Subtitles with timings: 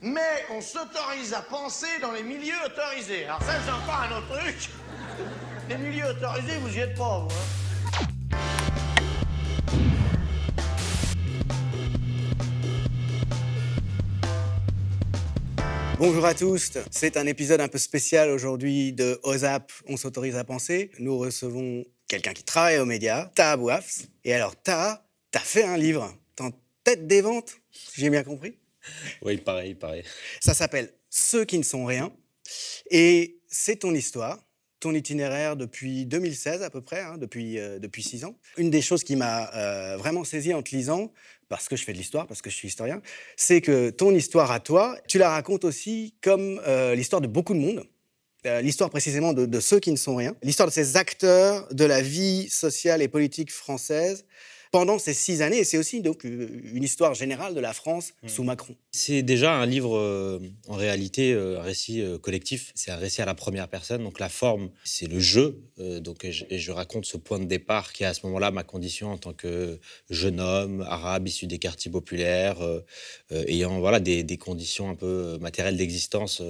[0.00, 3.24] mais on s'autorise à penser dans les milieux autorisés.
[3.24, 4.70] Alors ça, c'est encore un autre truc.
[5.68, 7.34] Les milieux autorisés, vous y êtes pas, hein.
[15.98, 20.44] Bonjour à tous, c'est un épisode un peu spécial aujourd'hui de OZAP, on s'autorise à
[20.44, 20.92] penser.
[21.00, 24.02] Nous recevons quelqu'un qui travaille aux médias, Taha Bouafs.
[24.22, 26.50] Et alors Taha, t'as fait un livre, t'es en
[26.84, 27.56] tête des ventes,
[27.96, 28.56] j'ai bien compris.
[29.22, 30.02] Oui, pareil, pareil.
[30.40, 32.12] Ça s'appelle Ceux qui ne sont rien.
[32.90, 34.38] Et c'est ton histoire,
[34.80, 38.36] ton itinéraire depuis 2016 à peu près, hein, depuis, euh, depuis six ans.
[38.56, 41.12] Une des choses qui m'a euh, vraiment saisi en te lisant,
[41.48, 43.02] parce que je fais de l'histoire, parce que je suis historien,
[43.36, 47.54] c'est que ton histoire à toi, tu la racontes aussi comme euh, l'histoire de beaucoup
[47.54, 47.84] de monde.
[48.62, 52.48] L'histoire précisément de ceux qui ne sont rien, l'histoire de ces acteurs de la vie
[52.48, 54.24] sociale et politique française
[54.70, 58.12] pendant ces six années, et c'est aussi donc euh, une histoire générale de la France
[58.26, 58.74] sous Macron.
[58.90, 62.72] C'est déjà un livre, euh, en réalité, euh, un récit euh, collectif.
[62.74, 64.02] C'est un récit à la première personne.
[64.02, 65.62] Donc la forme, c'est le jeu.
[65.78, 68.50] Donc, et je, et je raconte ce point de départ qui est à ce moment-là
[68.50, 69.78] ma condition en tant que
[70.10, 72.58] jeune homme arabe issu des quartiers populaires,
[73.30, 76.42] ayant voilà, des, des conditions un peu matérielles d'existence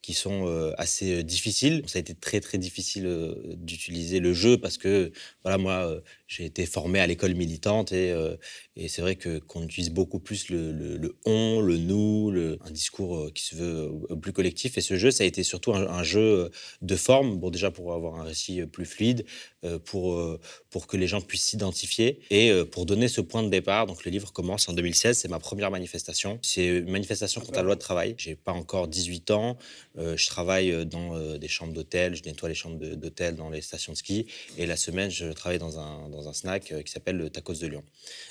[0.00, 1.82] qui sont assez difficiles.
[1.86, 5.12] Ça a été très très difficile d'utiliser le jeu parce que
[5.44, 7.34] voilà moi j'ai été formé à l'école
[7.92, 8.36] euh,
[8.76, 12.32] et c'est vrai que qu'on utilise beaucoup plus le, le, on, le nous,
[12.64, 14.78] un discours euh, qui se veut euh, plus collectif.
[14.78, 17.38] Et ce jeu, ça a été surtout un, jeu de forme.
[17.38, 19.24] Bon déjà pour avoir un récit plus fluide,
[19.84, 20.38] pour
[20.70, 23.86] pour que les gens puissent s'identifier et pour donner ce point de départ.
[23.86, 26.38] Donc le livre commence en 2016, c'est ma première manifestation.
[26.42, 28.14] C'est une manifestation contre la loi de travail.
[28.18, 29.58] J'ai pas encore 18 ans.
[29.96, 33.98] Je travaille dans des chambres d'hôtel, je nettoie les chambres d'hôtel dans les stations de
[33.98, 34.26] ski.
[34.58, 37.66] Et la semaine, je travaille dans un, dans un snack qui s'appelle le Tacos de
[37.66, 37.82] Lyon.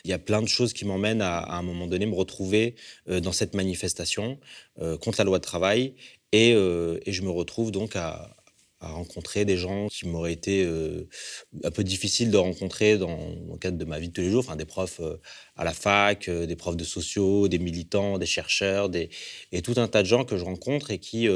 [0.06, 2.76] Il y a plein de choses qui m'emmènent à, un moment donné me retrouver
[3.10, 4.40] euh, dans cette manifestation
[4.82, 5.94] euh, contre la loi de travail.
[6.32, 8.36] Et, euh, et je me retrouve donc à,
[8.82, 11.08] à rencontrer des gens qui m'auraient été euh,
[11.64, 13.16] un peu difficiles de rencontrer dans,
[13.52, 15.18] le cadre de ma vie de tous les jours, enfin des profs euh,
[15.56, 19.10] à la fac, euh, des profs de sociaux, des militants, des chercheurs, des,
[19.52, 21.28] et tout un tas de gens que je rencontre et qui,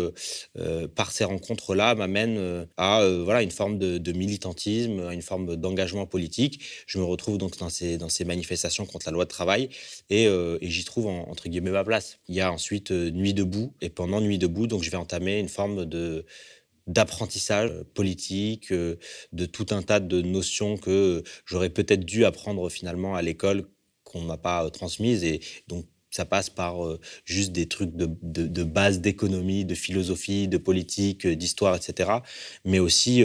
[0.96, 6.62] par ces rencontres-là, m'amènent à voilà, une forme de, militantisme, à une forme d'engagement politique.
[6.88, 9.70] Je me retrouve donc dans ces, dans ces manifestations contre la loi de travail
[10.10, 10.28] et,
[10.62, 12.18] j'y trouve en- entre guillemets ma place.
[12.28, 15.50] Il y a ensuite Nuit debout et pendant Nuit debout, donc je vais entamer une
[15.50, 16.26] forme de
[16.88, 18.98] d'apprentissage euh, politique, euh,
[19.32, 23.68] de tout un tas de notions que euh, j'aurais peut-être dû apprendre finalement à l'école
[24.04, 25.24] qu'on ne m'a pas transmises.
[25.24, 26.78] Et donc, ça passe par
[27.26, 32.20] juste des trucs de, de, base d'économie, de philosophie, de politique, d'histoire, etc.
[32.64, 33.22] Mais aussi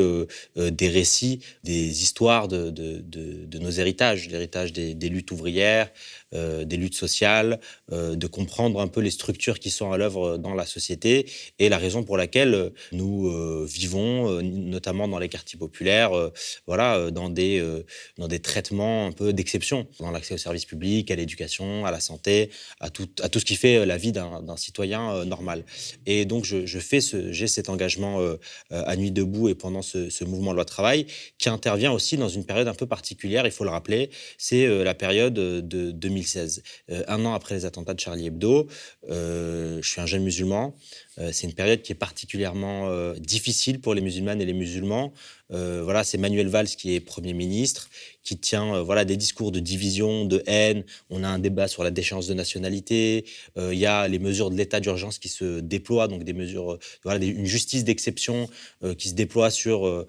[0.56, 5.92] des récits, des histoires de, de, nos héritages, l'héritage des luttes ouvrières,
[6.34, 7.60] euh, des luttes sociales,
[7.92, 11.26] euh, de comprendre un peu les structures qui sont à l'œuvre dans la société
[11.58, 16.12] et la raison pour laquelle euh, nous euh, vivons, euh, notamment dans les quartiers populaires,
[16.12, 16.30] euh,
[16.66, 17.84] voilà, euh, dans des euh,
[18.18, 22.00] dans des traitements un peu d'exception, dans l'accès aux services publics, à l'éducation, à la
[22.00, 25.64] santé, à tout à tout ce qui fait euh, la vie d'un citoyen euh, normal.
[26.06, 28.36] Et donc je, ce j'ai cet engagement euh,
[28.72, 31.06] euh, à nuit debout et pendant ce, ce mouvement de loi travail
[31.38, 34.84] qui intervient aussi dans une période un peu particulière, il faut le rappeler, c'est euh,
[34.84, 38.66] la période euh, de 2016, Euh, un an après les attentats de Charlie Hebdo.
[39.08, 40.74] Euh, je suis un jeune musulman.
[41.20, 45.12] Euh, c'est une période qui est particulièrement euh, difficile pour les musulmanes et les musulmans.
[45.52, 47.90] Euh, voilà, c'est Manuel Valls qui est Premier ministre,
[48.22, 50.84] qui tient voilà, des discours de division, de haine.
[51.10, 53.24] On a un débat sur la déchéance de nationalité.
[53.56, 57.24] Il y a les mesures de l'état d'urgence qui se déploient, donc des mesures, voilà,
[57.24, 58.48] une justice d'exception
[58.96, 60.06] qui se déploie sur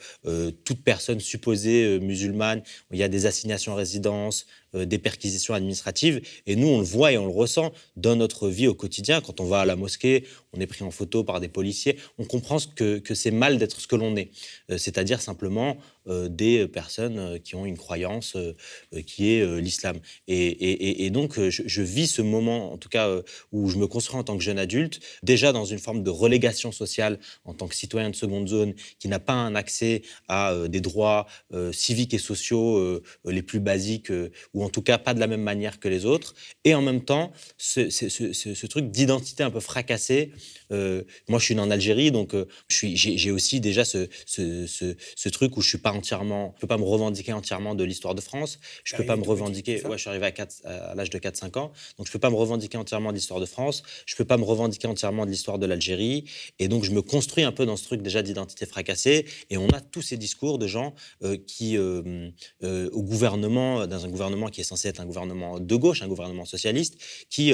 [0.66, 2.62] toute personne supposée musulmane.
[2.92, 4.46] Il y a des assignations à résidence,
[4.76, 6.22] des perquisitions administratives.
[6.46, 9.22] Et nous, on le voit et on le ressent dans notre vie au quotidien.
[9.22, 11.98] Quand on va à la mosquée, on est pris en photo par des policiers.
[12.18, 14.32] On comprend ce que, c'est mal d'être ce que l'on est.
[14.70, 18.54] Euh, C'est-à-dire simplement des personnes euh, qui ont une croyance euh,
[18.94, 19.98] euh, qui est euh, l'islam.
[20.28, 23.88] Et, et- donc, euh, je, vis ce moment, en tout cas, euh, où je me
[23.88, 27.68] construis en tant que jeune adulte, déjà dans une forme de relégation sociale en tant
[27.68, 31.72] que citoyen de seconde zone qui n'a pas un accès à euh, des droits euh,
[31.74, 35.28] civiques et sociaux euh, les plus basiques, euh, ou en tout cas pas de la
[35.28, 36.34] même manière que les autres.
[36.64, 40.32] Et en même temps, ce, truc d'identité un peu fracassée.
[40.72, 45.58] Euh, moi, je suis né en Algérie, donc euh, j'ai aussi déjà ce- ce truc
[45.58, 48.22] où je suis pas pas entièrement, je peux pas me revendiquer entièrement de l'histoire de
[48.22, 48.60] France.
[48.84, 49.86] Je peux pas me revendiquer.
[49.86, 52.36] Ouais, je suis arrivé à, à l'âge de 4-5 ans, donc je peux pas me
[52.36, 53.84] revendiquer entièrement de l'histoire de France.
[54.06, 56.26] Je peux pas me revendiquer entièrement de l'histoire de l'Algérie.
[56.60, 59.26] Et donc je me construis un peu dans ce truc déjà d'identité fracassée.
[59.50, 60.94] Et on a tous ces discours de gens
[61.24, 62.30] euh, qui, euh,
[62.64, 66.08] euh, au gouvernement, dans un gouvernement qui est censé être un gouvernement de gauche, un
[66.08, 66.98] gouvernement socialiste,
[67.30, 67.54] qui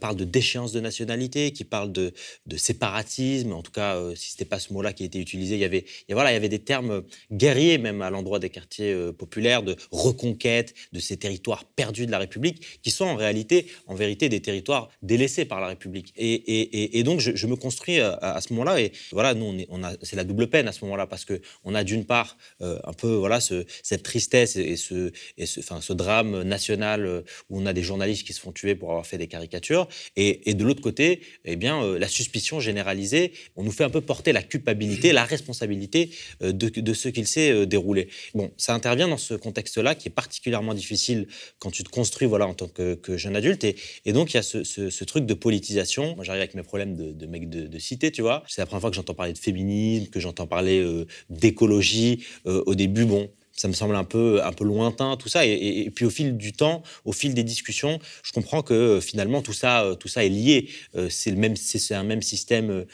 [0.00, 2.12] parle de déchéance de nationalité, qui parle de,
[2.46, 3.52] de séparatisme.
[3.52, 5.84] En tout cas, si c'était pas ce mot-là qui a été utilisé, il y avait,
[6.10, 7.02] voilà, il y avait des termes
[7.42, 12.20] guerriers même à l'endroit des quartiers populaires, de reconquête de ces territoires perdus de la
[12.26, 16.12] République, qui sont en réalité, en vérité, des territoires délaissés par la République.
[16.16, 18.80] Et, et, et donc, je, me construis à, à ce moment-là.
[18.80, 21.74] Et voilà, nous, on, a, c'est la double peine à ce moment-là, parce que on
[21.74, 26.42] a d'une part un peu voilà ce, cette tristesse et, ce, et enfin, ce drame
[26.42, 29.88] national où on a des journalistes qui se font tuer pour avoir fait des caricatures.
[30.16, 34.00] Et, et de l'autre côté, eh bien, la suspicion généralisée, on nous fait un peu
[34.00, 36.10] porter la culpabilité, la responsabilité
[36.40, 38.08] de, de ce qu'il s'est déroulé.
[38.34, 41.26] Bon, ça intervient dans ce contexte-là qui est particulièrement difficile
[41.58, 43.64] quand tu te construis voilà, en tant que, jeune adulte.
[43.64, 46.14] Et, donc, il y a ce, truc de politisation.
[46.14, 48.42] Moi, j'arrive avec mes problèmes de, mec de, cité, tu vois.
[48.48, 52.24] C'est la première fois que j'entends parler de féminisme, que j'entends parler euh, d'écologie.
[52.46, 55.44] Euh, au début, bon, ça me semble un peu, un peu lointain, tout ça.
[55.44, 59.42] Et, puis au fil du temps, au fil des discussions, je comprends que euh, finalement
[59.42, 60.68] tout ça, tout ça est lié.
[61.10, 62.86] c'est le même, c'est un même système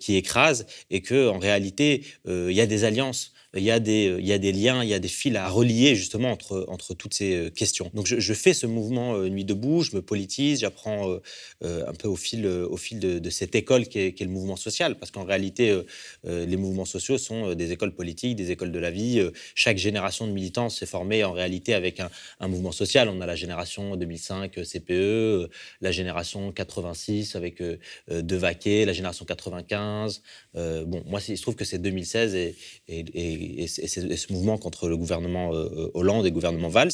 [0.00, 4.08] qui écrase et que en réalité, il y a des alliances il y, a des,
[4.08, 6.94] euh, il y a des liens, il y a des fils à relier justement entre,
[6.94, 7.90] toutes ces euh, questions.
[7.94, 11.18] Donc je, fais ce mouvement euh, Nuit debout, je me politise, j'apprends
[11.62, 15.78] un peu au fil, de, cette école qui est, le mouvement social, parce qu'en réalité,
[16.24, 19.22] les mouvements sociaux sont des écoles politiques, des écoles de la vie.
[19.54, 23.08] chaque génération de militants s'est formée en réalité avec un, mouvement social.
[23.08, 25.50] On a la génération 2005 CPE,
[25.80, 30.22] la génération 86 avec De Vaquet, la génération 95.
[30.54, 32.56] bon, moi, il se trouve que c'est 2016 et,
[32.88, 36.90] et et, ce mouvement contre le gouvernement euh, euh, Hollande et le gouvernement Valls.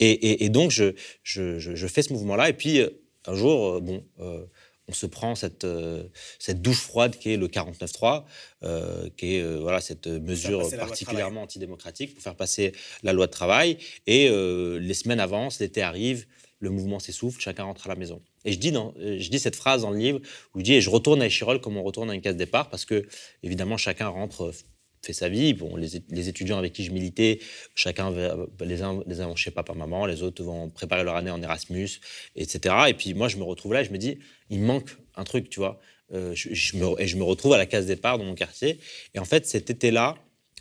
[0.00, 2.48] Et, donc, je, je, fais ce mouvement-là.
[2.48, 2.90] Et puis, euh,
[3.26, 4.04] un jour, bon,
[4.90, 5.66] on se prend cette,
[6.38, 8.24] cette douche froide qui est le 49-3,
[9.16, 12.72] qui est voilà, cette mesure particulièrement antidémocratique pour faire passer
[13.02, 13.76] la loi de travail.
[14.06, 16.26] Et les semaines avancent, l'été arrive,
[16.60, 18.22] le mouvement s'essouffle, chacun rentre à la maison.
[18.44, 20.20] Et je dis, dans, je dis cette phrase dans le livre
[20.54, 22.70] où je dis, et je retourne à Échirol comme on retourne à une case départ,
[22.70, 23.06] parce que,
[23.42, 24.52] évidemment, chacun rentre
[25.02, 25.54] fait sa vie.
[25.54, 27.40] Bon, les, étudiants avec qui je militais,
[27.74, 28.12] chacun,
[28.60, 31.42] les uns, les uns vont chez papa, maman, les autres vont préparer leur année en
[31.42, 31.88] Erasmus,
[32.36, 32.74] etc.
[32.88, 34.18] Et puis moi, je me retrouve là et je me dis,
[34.50, 35.80] il manque un truc, tu vois.
[36.14, 38.80] Euh, et je me retrouve à la case départ dans mon quartier.
[39.14, 40.16] Et en fait, cet été-là,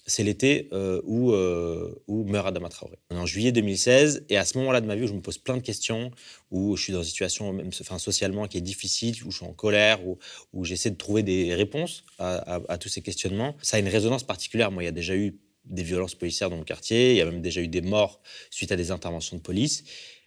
[0.08, 2.98] c'est l'été euh, où, euh, où meurt Adama Traoré.
[3.12, 5.58] en juillet 2016, et à ce moment-là de ma vie où je me pose plein
[5.58, 6.12] de questions,
[6.50, 9.46] où je suis dans une situation même, enfin, socialement qui est difficile, où je suis
[9.46, 10.18] en colère, où,
[10.64, 14.72] j'essaie de trouver des réponses à, tous ces questionnements, ça a une résonance particulière.
[14.72, 17.26] Moi, il y a déjà eu des violences policières dans mon quartier, il y a
[17.26, 19.84] même déjà eu des morts suite à des interventions de police.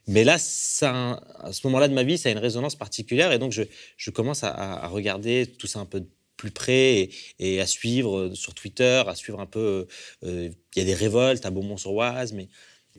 [0.06, 3.52] Mais là, à ce moment-là de ma vie, ça a une résonance particulière, et donc
[3.52, 6.04] je, commence à, à regarder tout ça un peu
[6.40, 9.86] plus près et, à suivre euh, sur Twitter, à suivre un peu.
[10.24, 12.48] Euh, il y a des révoltes à Beaumont-sur-Oise, mais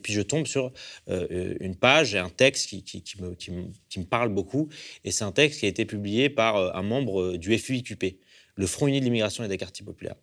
[0.02, 0.72] puis je tombe sur
[1.08, 4.68] euh, une page et un texte qui, qui, me, qui, me, parle beaucoup.
[5.04, 8.16] Et c'est un texte qui a été publié par un membre du FUIQP,
[8.54, 10.16] le Front Uni de l'immigration et des quartiers populaires.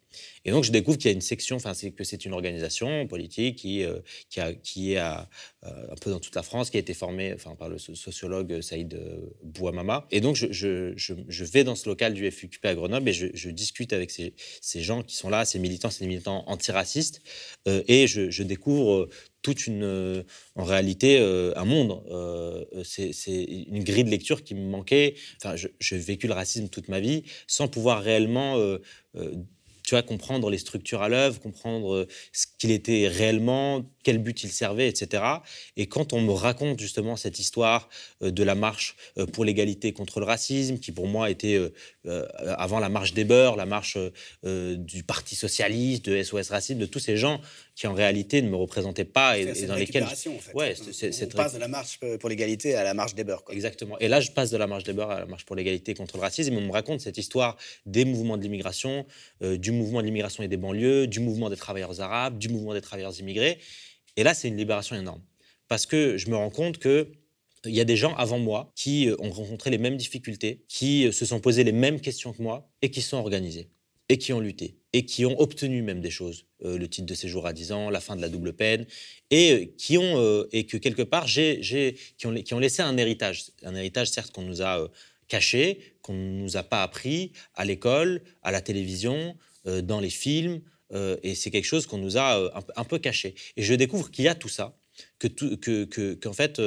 [0.46, 3.08] Et donc, je découvre qu'il y a une section, enfin, c'est que c'est une organisation
[3.08, 4.00] politique qui, euh,
[4.64, 5.16] qui, est euh,
[5.64, 8.94] un peu dans toute la France, qui a été formée enfin, par le sociologue Saïd
[8.94, 10.08] euh, Bouamama.
[10.12, 13.50] Et donc, je, je, je, vais dans ce local du FUQP à Grenoble et je,
[13.50, 17.22] discute avec ces, ces, gens qui sont là, ces militants, ces militants antiracistes,
[17.66, 19.10] et je, découvre
[19.42, 20.24] toute une,
[20.56, 21.20] en réalité,
[21.56, 22.02] un monde.
[22.84, 25.16] c'est une grille de lecture qui me manquait.
[25.42, 28.58] Enfin, j'ai vécu le racisme toute ma vie sans pouvoir réellement
[29.90, 34.44] tu vois, comprendre les structures à l'œuvre, comprendre euh, ce qu'il était réellement, quel but
[34.44, 35.24] il servait, etc.
[35.78, 37.90] Et quand on me raconte justement cette histoire
[38.22, 41.60] euh, de la marche euh, pour l'égalité contre le racisme, qui pour moi était
[42.58, 43.98] avant la marche des beurs, la marche
[44.44, 47.42] du Parti socialiste, de SOS Racisme, de tous ces gens
[47.76, 50.04] qui en réalité ne me représentaient pas et, dans lesquels.
[50.04, 50.54] En fait.
[50.54, 53.44] Ouais, c'est, on passe de la marche pour l'égalité à la marche des beurs.
[53.50, 53.98] Exactement.
[54.00, 56.18] Et là, je passe de la marche des beurs à la marche pour l'égalité contre
[56.18, 56.54] le racisme.
[56.54, 59.06] Et on me raconte cette histoire des mouvements de l'immigration,
[59.42, 62.82] du mouvement de l'immigration et des banlieues, du mouvement des travailleurs arabes, du mouvement des
[62.82, 63.58] travailleurs immigrés.
[64.16, 65.22] Et là, c'est une libération énorme.
[65.68, 67.12] Parce que je me rends compte que
[67.66, 71.08] il y a des gens avant moi qui euh, ont rencontré les mêmes difficultés, qui
[71.08, 73.70] euh, se sont posés les mêmes questions que moi et qui sont organisés
[74.08, 77.14] et qui ont lutté et qui ont obtenu même des choses, euh, le titre de
[77.14, 78.88] séjour à 10 ans, la fin de la double peine,
[79.30, 81.60] et qui ont et que quelque part j'ai,
[82.18, 84.90] qui, ont, laissé un héritage, un héritage certes qu'on nous a
[85.28, 90.62] caché, qu'on ne nous a pas appris à l'école, à la télévision, dans les films,
[91.24, 93.36] et c'est quelque chose qu'on nous a un, peu caché.
[93.58, 94.76] Et je découvre qu'il y a tout ça,
[95.20, 96.60] que que, qu'en fait,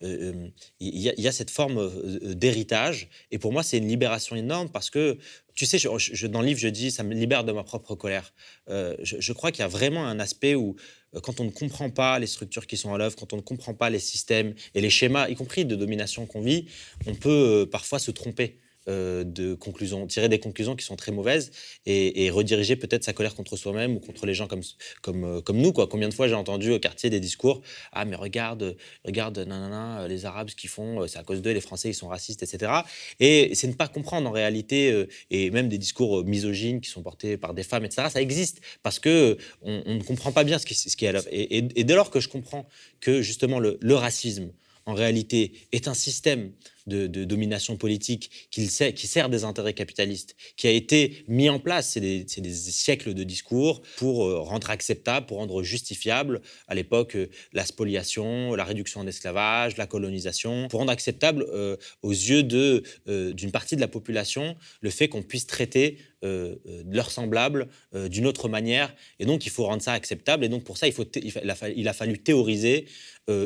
[0.00, 1.90] il y, a cette forme
[2.34, 3.08] d'héritage.
[3.30, 5.16] Et pour moi, c'est une libération énorme parce que,
[5.54, 8.34] tu sais, je, dans le livre, je dis, ça me libère de ma propre colère.
[8.68, 10.76] je, je, crois qu'il y a vraiment un aspect où
[11.14, 13.42] euh, quand on ne comprend pas les structures qui sont à l'œuvre, quand on ne
[13.42, 16.66] comprend pas les systèmes et les schémas, y compris de domination qu'on vit,
[17.06, 17.28] on peut
[17.62, 18.58] euh, parfois se tromper.
[18.88, 21.50] Euh, de conclusions, tirer des conclusions qui sont très mauvaises
[21.84, 24.62] et, rediriger peut-être sa colère contre soi-même ou contre les gens comme,
[25.02, 25.74] comme, euh, comme nous.
[25.74, 25.86] Quoi.
[25.86, 27.60] Combien de fois j'ai entendu au quartier des discours
[27.92, 31.60] Ah, mais regarde, regarde nanana, les Arabes, ce qu'ils font, c'est à cause d'eux, les
[31.60, 32.72] Français, ils sont racistes, etc.
[33.20, 37.02] Et c'est ne pas comprendre en réalité, euh, et même des discours misogynes qui sont
[37.02, 38.08] portés par des femmes, etc.
[38.10, 41.20] Ça existe parce que on, ne comprend pas bien ce qui, ce qui est à.
[41.30, 42.66] Et, dès lors que je comprends
[43.00, 44.52] que justement le racisme,
[44.86, 46.52] en réalité, est un système
[46.86, 52.00] de, domination politique qui, sert des intérêts capitalistes, qui a été mis en place, c'est
[52.00, 57.64] des, siècles de discours pour euh, rendre acceptable, pour rendre justifiable, à l'époque, euh, la
[57.64, 63.76] spoliation, la réduction en esclavage, la colonisation, pour rendre acceptable euh, aux yeux d'une partie
[63.76, 68.94] de la population le fait qu'on puisse traiter leurs semblables d'une autre manière.
[69.18, 70.44] Et donc, il faut rendre ça acceptable.
[70.44, 72.86] Et donc, pour ça, il, faut il a fallu théoriser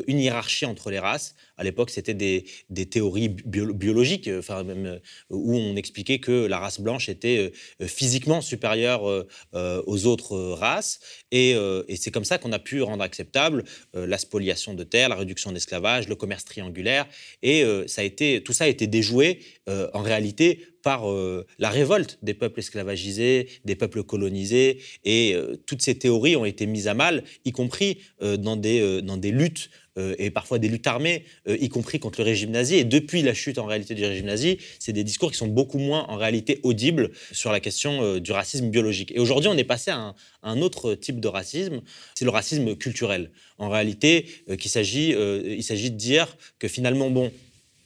[0.07, 1.35] une hiérarchie entre les races.
[1.57, 2.45] À l'époque, c'était des,
[2.85, 4.99] théories biologiques, euh, enfin, même, euh,
[5.29, 7.51] où on expliquait que la race blanche était
[7.81, 10.99] euh, physiquement supérieure aux autres races.
[11.31, 11.55] Et,
[11.97, 13.63] c'est comme ça qu'on a pu rendre acceptable
[13.93, 17.07] la spoliation de terre, la réduction d'esclavage, le commerce triangulaire.
[17.41, 21.05] Et ça a été, tout ça a été déjoué en réalité par
[21.59, 26.87] la révolte des peuples esclavagisés, des peuples colonisés, et toutes ces théories ont été mises
[26.87, 29.69] à mal, y compris dans, des, dans des luttes
[30.17, 32.75] et parfois des luttes armées, euh, y compris contre le régime nazi.
[32.75, 35.77] Et depuis la chute en réalité du régime nazi, c'est des discours qui sont beaucoup
[35.77, 39.11] moins en réalité audibles sur la question euh, du racisme biologique.
[39.15, 41.81] Et aujourd'hui, on est passé à un, autre type de racisme,
[42.13, 43.31] c'est le racisme culturel.
[43.57, 44.25] En réalité,
[44.65, 47.31] s'agit, il s'agit de dire que finalement, bon,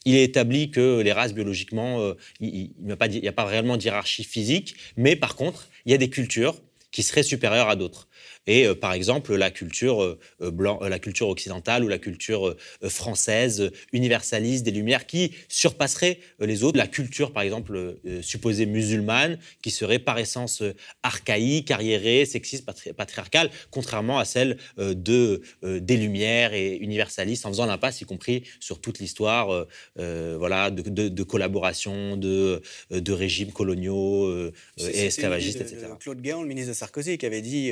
[0.06, 4.76] il est établi que les races biologiquement, il n'y a, a, pas réellement d'hierarchie physique,
[4.98, 6.56] mais par contre, il y a des cultures
[6.92, 8.09] qui seraient supérieures à d'autres
[8.50, 12.56] et euh, par exemple la culture, euh, euh, blanc, la culture occidentale ou la culture
[12.84, 16.78] française universaliste des Lumières qui surpasserait les autres.
[16.78, 20.64] La culture, par exemple, supposée musulmane, qui serait par essence
[21.04, 28.02] archaïque, arriérée, sexiste, patriarcale, contrairement à celle de, des Lumières et universaliste, en faisant l'impasse,
[28.02, 35.88] y compris sur toute l'histoire voilà, de, collaboration, de, de régimes coloniaux et esclavagistes, etc.
[36.00, 37.72] Claude Guéant, le ministre de Sarkozy, qui avait dit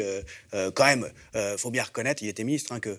[0.66, 2.97] euh, quand même, il euh, faut bien reconnaître, il était ministre, hein, que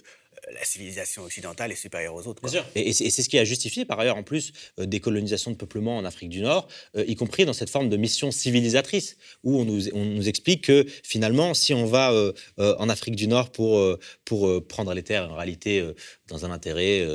[0.52, 2.42] la civilisation occidentale est supérieure aux autres.
[2.42, 2.64] Bien sûr.
[2.74, 5.96] Et, c'est ce qui a justifié, par ailleurs, en plus, euh, des colonisations de peuplement
[5.96, 9.64] en Afrique du Nord, euh, y compris dans cette forme de mission civilisatrice, où on
[9.64, 13.98] nous, on nous explique que finalement, si on va euh, en Afrique du Nord pour,
[14.24, 15.84] pour prendre les terres, en réalité,
[16.28, 17.06] dans un intérêt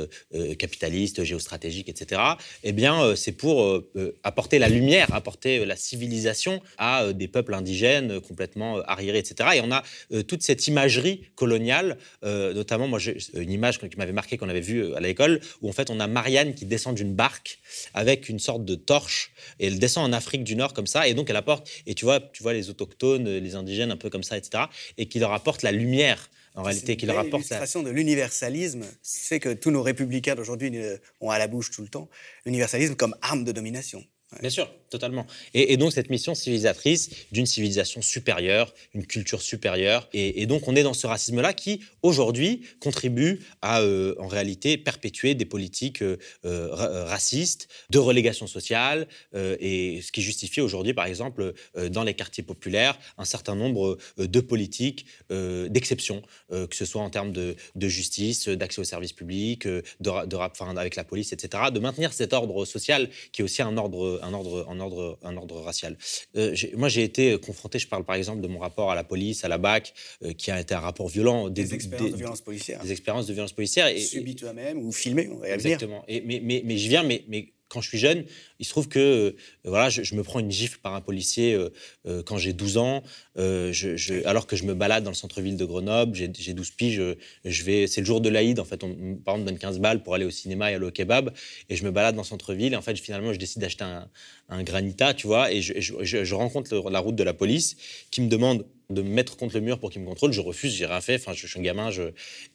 [0.58, 2.20] capitaliste, géostratégique, etc.,
[2.62, 3.82] eh bien, c'est pour
[4.22, 9.50] apporter la lumière, apporter la civilisation à des peuples indigènes complètement arriérés, etc.
[9.56, 9.82] Et on a
[10.24, 12.98] toute cette imagerie coloniale, notamment, moi,
[13.34, 16.00] une image qui m'avait marqué qu'on avait vue euh, à l'école, où en fait on
[16.00, 17.58] a Marianne qui descend d'une barque
[17.92, 21.14] avec une sorte de torche, et elle descend en Afrique du Nord comme ça, et
[21.14, 24.22] donc elle apporte, et tu vois, tu vois les autochtones, les indigènes un peu comme
[24.22, 24.64] ça, etc.,
[24.98, 27.44] et qui leur apporte la lumière en réalité, qui leur apporte.
[27.44, 30.72] L'illustration de l'universalisme, c'est que tous nos républicains d'aujourd'hui
[31.20, 32.08] ont à la bouche tout le temps
[32.46, 34.04] l'universalisme comme arme de domination.
[34.40, 35.26] Bien sûr, totalement.
[35.54, 40.08] Et, donc cette mission civilisatrice d'une civilisation supérieure, une culture supérieure.
[40.12, 45.34] Et, donc on est dans ce racisme-là qui, aujourd'hui, contribue à, euh, en réalité, perpétuer
[45.34, 51.54] des politiques euh, euh, racistes, de relégation sociale, et ce qui justifie aujourd'hui, par exemple,
[51.90, 57.32] dans les quartiers populaires, un certain nombre de politiques d'exception, que ce soit en termes
[57.32, 57.56] de,
[57.88, 60.36] justice, d'accès aux services publics, de, de,
[60.78, 64.32] avec la police, etc., de maintenir cet ordre social qui est aussi un ordre un
[64.32, 65.96] ordre, un ordre, un ordre racial.
[66.36, 69.44] Euh, moi, j'ai été confronté, je parle par exemple de mon rapport à la police,
[69.44, 71.48] à la BAC, euh, qui a été un rapport violent.
[71.50, 72.82] Des, expériences de violence policière.
[72.82, 73.86] Des expériences de violence policière.
[73.88, 76.04] Et, Subi toi-même ou filmé, on va Exactement.
[76.08, 78.24] Et, mais, mais, mais je viens, mais, mais quand je suis jeune,
[78.60, 81.70] il se trouve que euh, voilà, je, me prends une gifle par un policier euh,
[82.06, 83.02] euh, quand j'ai 12 ans,
[83.36, 87.02] je, alors que je me balade dans le centre-ville de Grenoble, j'ai 12 piges,
[87.44, 90.14] je, vais, c'est le jour de l'Aïd, en fait, on, me donne 15 balles pour
[90.14, 91.32] aller au cinéma et aller au kebab,
[91.68, 94.08] et je me balade dans le centre-ville, et en fait, finalement, je décide d'acheter un,
[94.48, 97.76] un, granita, tu vois, et je, rencontre la route de la police
[98.10, 98.64] qui me demande
[98.94, 100.32] de me mettre contre le mur pour qu'il me contrôle.
[100.32, 101.16] Je refuse, j'ai rien fait.
[101.16, 101.90] Enfin, je, suis un gamin.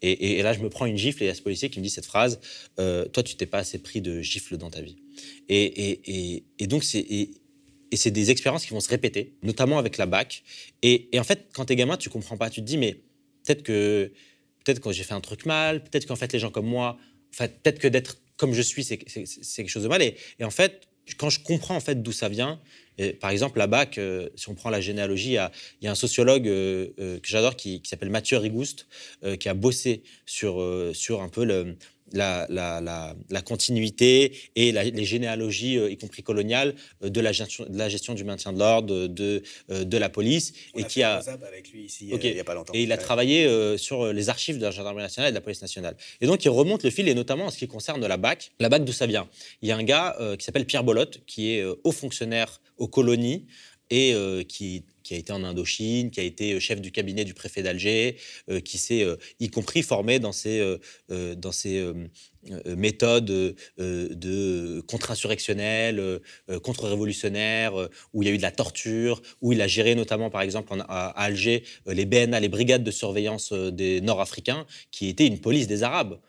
[0.02, 1.84] Et, là, je me prends une gifle et il y a ce policier qui me
[1.84, 2.40] dit cette phrase
[2.78, 4.98] Toi, tu t'es pas assez pris de gifle dans ta vie.
[5.50, 7.00] Et, et, et donc, c'est.
[7.00, 7.32] et
[8.12, 10.44] des expériences qui vont se répéter, notamment avec la BAC.
[10.82, 12.50] Et, en fait, quand t'es gamin, tu comprends pas.
[12.50, 12.94] Tu te dis, mais
[13.46, 14.12] peut-être que,
[14.64, 16.98] peut-être j'ai fait un truc mal, peut-être qu'en fait, les gens comme moi,
[17.38, 20.02] peut-être que d'être comme je suis, c'est quelque chose de mal.
[20.02, 22.60] Et, en fait, quand je comprends en fait d'où ça vient,
[23.20, 25.34] par exemple, la BAC, euh, si on prend la généalogie, il
[25.82, 28.88] y a, un sociologue euh, euh, que j'adore qui, qui s'appelle Mathieu Rigouste,
[29.40, 30.64] qui a bossé sur,
[30.94, 31.76] sur un peu le,
[32.14, 37.78] la, la, continuité et les généalogies, euh, y compris coloniales, euh, de la gestion, de
[37.78, 40.54] la gestion du maintien de l'ordre, de, euh, de la police.
[40.76, 41.18] et qui a.
[41.18, 42.74] Avec lui ici, il y a pas longtemps.
[42.74, 45.62] Et il a travaillé sur les archives de la gendarmerie nationale et de la police
[45.62, 45.96] nationale.
[46.22, 48.52] Et donc, il remonte le fil, et notamment en ce qui concerne la BAC.
[48.60, 49.28] La BAC, d'où ça vient
[49.62, 53.46] Il y a un gars qui s'appelle Pierre Bolotte, qui est haut fonctionnaire aux colonies
[53.92, 54.16] et
[54.48, 57.64] qui qui a été en Indochine, qui a été euh, chef du cabinet du préfet
[57.64, 58.16] d'Alger,
[58.52, 60.78] euh, qui s'est euh, y compris formé dans ses,
[61.10, 61.52] dans
[62.78, 66.20] méthodes de contre-insurrectionnelles,
[66.62, 67.74] contre-révolutionnaires,
[68.14, 70.72] où il y a eu de la torture, où il a géré notamment, par exemple,
[70.88, 75.82] à, Alger, les BNA, les brigades de surveillance des Nord-Africains, qui étaient une police des
[75.82, 76.20] Arabes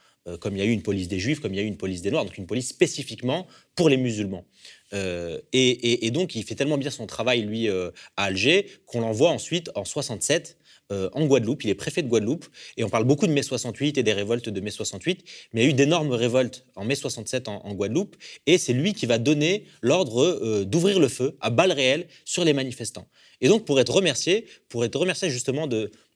[0.40, 1.76] comme il y a eu une police des Juifs, comme il y a eu une
[1.76, 4.44] police des Noirs, donc une police spécifiquement pour les musulmans.
[4.92, 9.30] Euh, et, donc, il fait tellement bien son travail, lui, euh, à Alger, qu'on l'envoie
[9.30, 10.58] ensuite, en 67,
[10.92, 11.62] euh, en Guadeloupe.
[11.64, 12.46] Il est préfet de Guadeloupe.
[12.76, 15.24] Et on parle beaucoup de mai 68 et des révoltes de mai 68.
[15.52, 18.16] Mais il y a eu d'énormes révoltes en mai 67 en, Guadeloupe.
[18.46, 22.52] Et c'est lui qui va donner l'ordre d'ouvrir le feu à balles réelles sur les
[22.52, 23.06] manifestants.
[23.40, 25.68] Et donc, pour être remercié, pour être remercié justement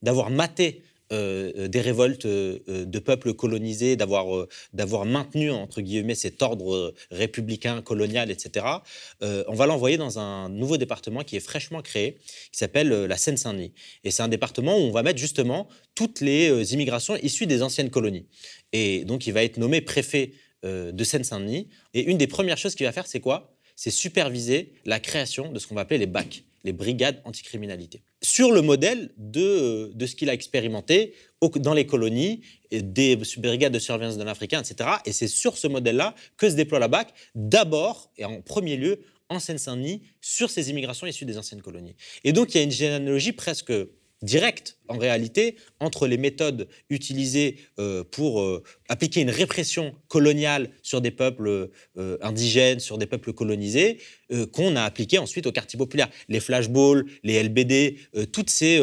[0.02, 0.82] d'avoir maté
[1.12, 6.94] euh, euh, des révoltes euh, de peuples colonisés, d'avoir d'avoir maintenu entre guillemets cet ordre
[7.10, 8.66] républicain colonial, etc.
[9.20, 12.16] on va l'envoyer dans un nouveau département qui est fraîchement créé,
[12.52, 13.72] qui s'appelle la Seine-Saint-Denis.
[14.04, 17.90] Et c'est un département où on va mettre justement toutes les immigrations issues des anciennes
[17.90, 18.26] colonies.
[18.72, 20.32] Et donc il va être nommé préfet
[20.62, 21.68] de Seine-Saint-Denis.
[21.92, 23.54] Et une des premières choses qu'il va faire, c'est quoi?
[23.76, 28.52] C'est superviser la création de ce qu'on va appeler les BAC, les brigades anticriminalité sur
[28.52, 31.14] le modèle de, de ce qu'il a expérimenté
[31.56, 32.40] dans les colonies,
[32.72, 34.90] des brigades de surveillance de l'Africain, etc.
[35.04, 39.00] Et c'est sur ce modèle-là que se déploie la BAC, d'abord et en premier lieu
[39.28, 41.96] en Seine-Saint-Denis, sur ces immigrations issues des anciennes colonies.
[42.24, 43.72] Et donc il y a une généalogie presque
[44.24, 51.00] direct, en réalité, entre les méthodes utilisées euh, pour euh, appliquer une répression coloniale sur
[51.00, 53.98] des peuples euh, indigènes, sur des peuples colonisés,
[54.52, 56.08] qu'on a appliqué ensuite aux quartiers populaires.
[56.28, 57.98] Les flashballs, les LBD,
[58.32, 58.80] toutes ces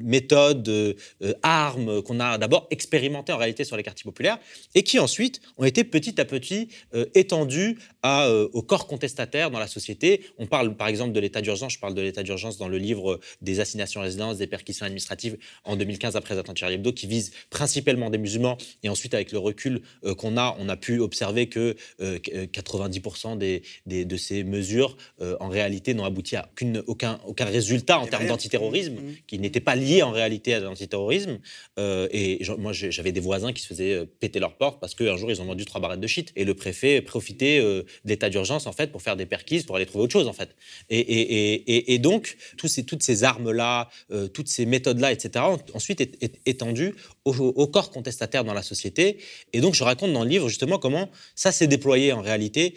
[0.00, 0.96] méthodes,
[1.42, 4.38] armes qu'on a d'abord expérimentées en réalité sur les quartiers populaires
[4.74, 6.68] et qui ensuite ont été petit à petit
[7.14, 10.22] étendues à, au corps contestataire dans la société.
[10.38, 13.20] On parle par exemple de l'état d'urgence, je parle de l'état d'urgence dans le livre
[13.40, 17.32] des assignations à résidence, des perquisitions administratives en 2015 après l'attentat Charlie Hebdo qui vise
[17.50, 19.82] principalement des musulmans et ensuite avec le recul
[20.18, 25.94] qu'on a, on a pu observer que 90% des, des, de ces mesures en réalité
[25.94, 26.48] n'ont abouti à
[26.86, 29.14] aucun, aucun résultat en termes d'antiterrorisme, mmh.
[29.26, 31.38] qui n'étaient pas liés en réalité à l'antiterrorisme.
[31.78, 35.16] Euh, et moi, j'avais des voisins qui se faisaient euh, péter leurs portes parce qu'un
[35.16, 36.32] jour, ils ont vendu trois barrettes de shit.
[36.36, 37.60] Et le préfet profitait
[37.92, 40.28] euh, de l'état d'urgence, en fait, pour faire des perquises, pour aller trouver autre chose,
[40.28, 40.50] en fait.
[40.90, 43.88] Et, et, donc, tous ces, toutes ces armes-là,
[44.32, 49.18] toutes ces méthodes-là, etc., ont ensuite été étendues au, corps contestataire dans la société.
[49.52, 52.74] Et donc, je raconte dans le livre, justement, comment ça s'est déployé en réalité,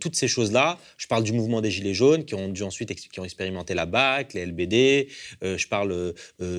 [0.00, 0.78] toutes ces choses-là.
[0.96, 3.86] Je parle du mouvement des Gilets jaunes, qui ont dû ensuite qui ont expérimenté la
[3.86, 5.08] BAC, les LBD,
[5.42, 6.12] euh, je parle euh,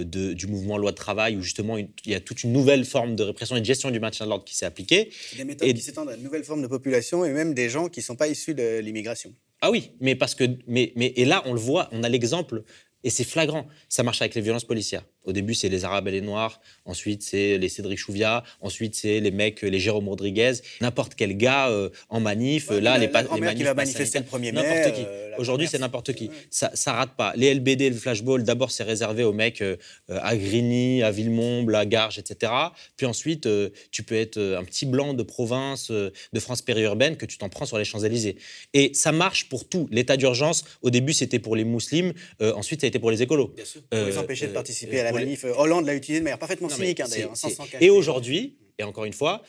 [0.04, 3.15] de, du mouvement loi de travail où justement il y a toute une nouvelle forme
[3.15, 5.10] de répression et de gestion du maintien de l'ordre qui s'est appliquée.
[5.36, 7.94] Des méthodes qui s'étendent à une nouvelle forme de population et même des gens qui
[7.99, 9.34] ne sont pas issus de l'immigration.
[9.62, 12.63] Ah oui, mais parce que mais, mais et là on le voit, on a l'exemple
[13.03, 13.67] et c'est flagrant.
[13.89, 15.05] Ça marche avec les violences policières.
[15.26, 16.60] Au début, c'est les Arabes et les Noirs.
[16.86, 18.44] Ensuite, c'est les Cédric Chouviat.
[18.62, 20.54] Ensuite, c'est les mecs, les Jérôme Rodriguez.
[20.82, 22.70] N'importe quel gars euh, en manif.
[22.70, 24.52] là, les, la les manifs qui va manifester le 1er mai.
[24.52, 25.02] N'importe qui.
[25.06, 26.30] Euh, Aujourd'hui, c'est n'importe qui.
[26.50, 27.34] Ça, ça rate pas.
[27.36, 29.76] Les LBD, le flashball, d'abord, c'est réservé aux mecs euh,
[30.08, 32.52] à Grigny, à Villemont, à Garges, etc.
[32.96, 33.48] Puis ensuite,
[33.92, 37.66] tu peux être un petit blanc de province, de France périurbaine, que tu t'en prends
[37.66, 38.38] sur les Champs-Élysées.
[38.74, 39.90] Et ça marche pour tout.
[39.92, 42.14] L'état d'urgence, au début, c'était pour les musulmans.
[42.40, 43.52] ensuite, ça a été pour les écolos.
[43.56, 43.82] Bien sûr.
[43.90, 45.45] Pour les empêcher de participer à la manif.
[45.58, 47.34] Hollande l'a utilisé de manière parfaitement cynique, hein, d'ailleurs.
[47.82, 49.41] Et aujourd'hui, et encore une fois,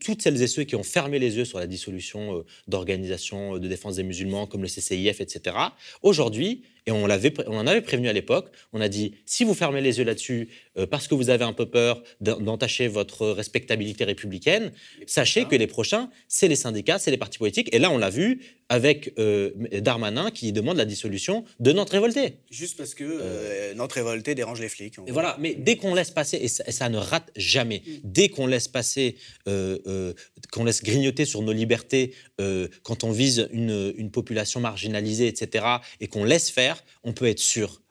[0.00, 3.68] toutes celles et ceux qui ont fermé les yeux sur la dissolution euh, d'organisations de
[3.68, 5.56] défense des musulmans comme le CCIF, etc.,
[6.02, 9.54] aujourd'hui, et on, l'avait, on en avait prévenu à l'époque, on a dit, si vous
[9.54, 14.04] fermez les yeux là-dessus euh, parce que vous avez un peu peur d'entacher votre respectabilité
[14.04, 14.72] républicaine,
[15.06, 17.72] sachez que les prochains, c'est les syndicats, c'est les partis politiques.
[17.72, 22.38] Et là, on l'a vu avec euh, Darmanin qui demande la dissolution de Nantes Révoltée.
[22.50, 24.96] Juste parce que euh, Nantes Révoltée dérange les flics.
[25.06, 27.90] Et voilà, mais dès qu'on laisse passer, et ça, ne rate jamais, mm.
[28.04, 32.14] dès qu'on laisse passer qu'on laisse grignoter sur nos libertés
[32.82, 35.64] quand on vise une, une population marginalisée, etc.,
[36.00, 36.71] et qu'on laisse faire,
[37.02, 37.82] on peut être sûr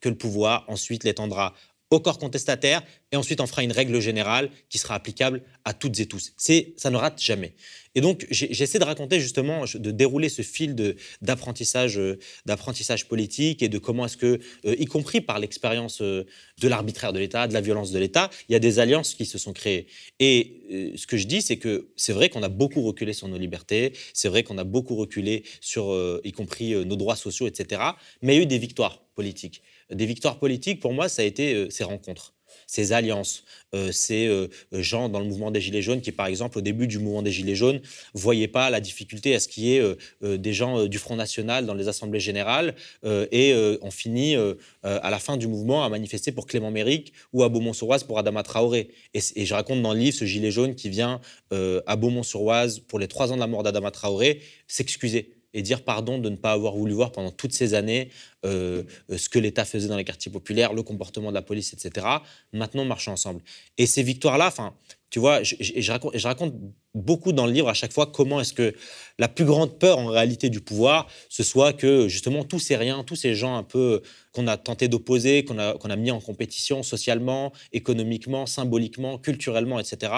[0.00, 1.54] que le pouvoir ensuite l'étendra
[1.90, 5.98] au corps contestataire, et ensuite on fera une règle générale qui sera applicable à toutes
[5.98, 6.32] et tous.
[6.36, 7.54] C'est, ça ne rate jamais.
[7.94, 10.76] Et donc j'essaie de raconter justement, de dérouler ce fil
[11.22, 16.24] d'apprentissage, euh, d'apprentissage politique et de comment est-ce que, euh, y compris par l'expérience euh,
[16.60, 19.26] de l'arbitraire de l'État, de la violence de l'État, il y a des alliances qui
[19.26, 19.86] se sont créées.
[20.20, 23.38] Et ce que je dis, c'est que c'est vrai qu'on a beaucoup reculé sur nos
[23.38, 27.82] libertés, c'est vrai qu'on a beaucoup reculé sur, y compris nos droits sociaux, etc.
[28.22, 31.24] Mais il y a eu des victoires politiques des victoires politiques, pour moi, ça a
[31.24, 32.32] été ces rencontres
[32.70, 33.42] ces alliances,
[33.74, 36.86] euh, ces euh, gens dans le mouvement des Gilets jaunes qui, par exemple, au début
[36.86, 37.80] du mouvement des Gilets jaunes,
[38.14, 41.74] voyaient pas la difficulté à ce qu'il y ait des gens du Front National dans
[41.74, 44.36] les assemblées générales et on finit
[44.82, 48.42] à la fin du mouvement à manifester pour Clément Méric ou à Beaumont-sur-Oise pour Adama
[48.42, 48.90] Traoré.
[49.14, 52.98] Et, et, je raconte dans le livre ce Gilet jaune qui vient à Beaumont-sur-Oise pour
[52.98, 56.52] les trois ans de la mort d'Adama Traoré s'excuser et dire pardon de ne pas
[56.52, 58.10] avoir voulu voir pendant toutes ces années
[58.44, 61.72] euh, euh, ce que l'État faisait dans les quartiers populaires, le comportement de la police,
[61.72, 62.06] etc.
[62.52, 63.42] Maintenant, marcher ensemble.
[63.78, 64.74] Et ces victoires-là, enfin,
[65.10, 66.54] tu vois, je, raconte, je, raconte,
[66.94, 68.74] beaucoup dans le livre à chaque fois comment est-ce que
[69.18, 73.04] la plus grande peur en réalité du pouvoir, ce soit que justement tous ces riens,
[73.04, 76.20] tous ces gens un peu qu'on a tenté d'opposer, qu'on a, qu'on a mis en
[76.20, 80.12] compétition socialement, économiquement, symboliquement, culturellement, etc.,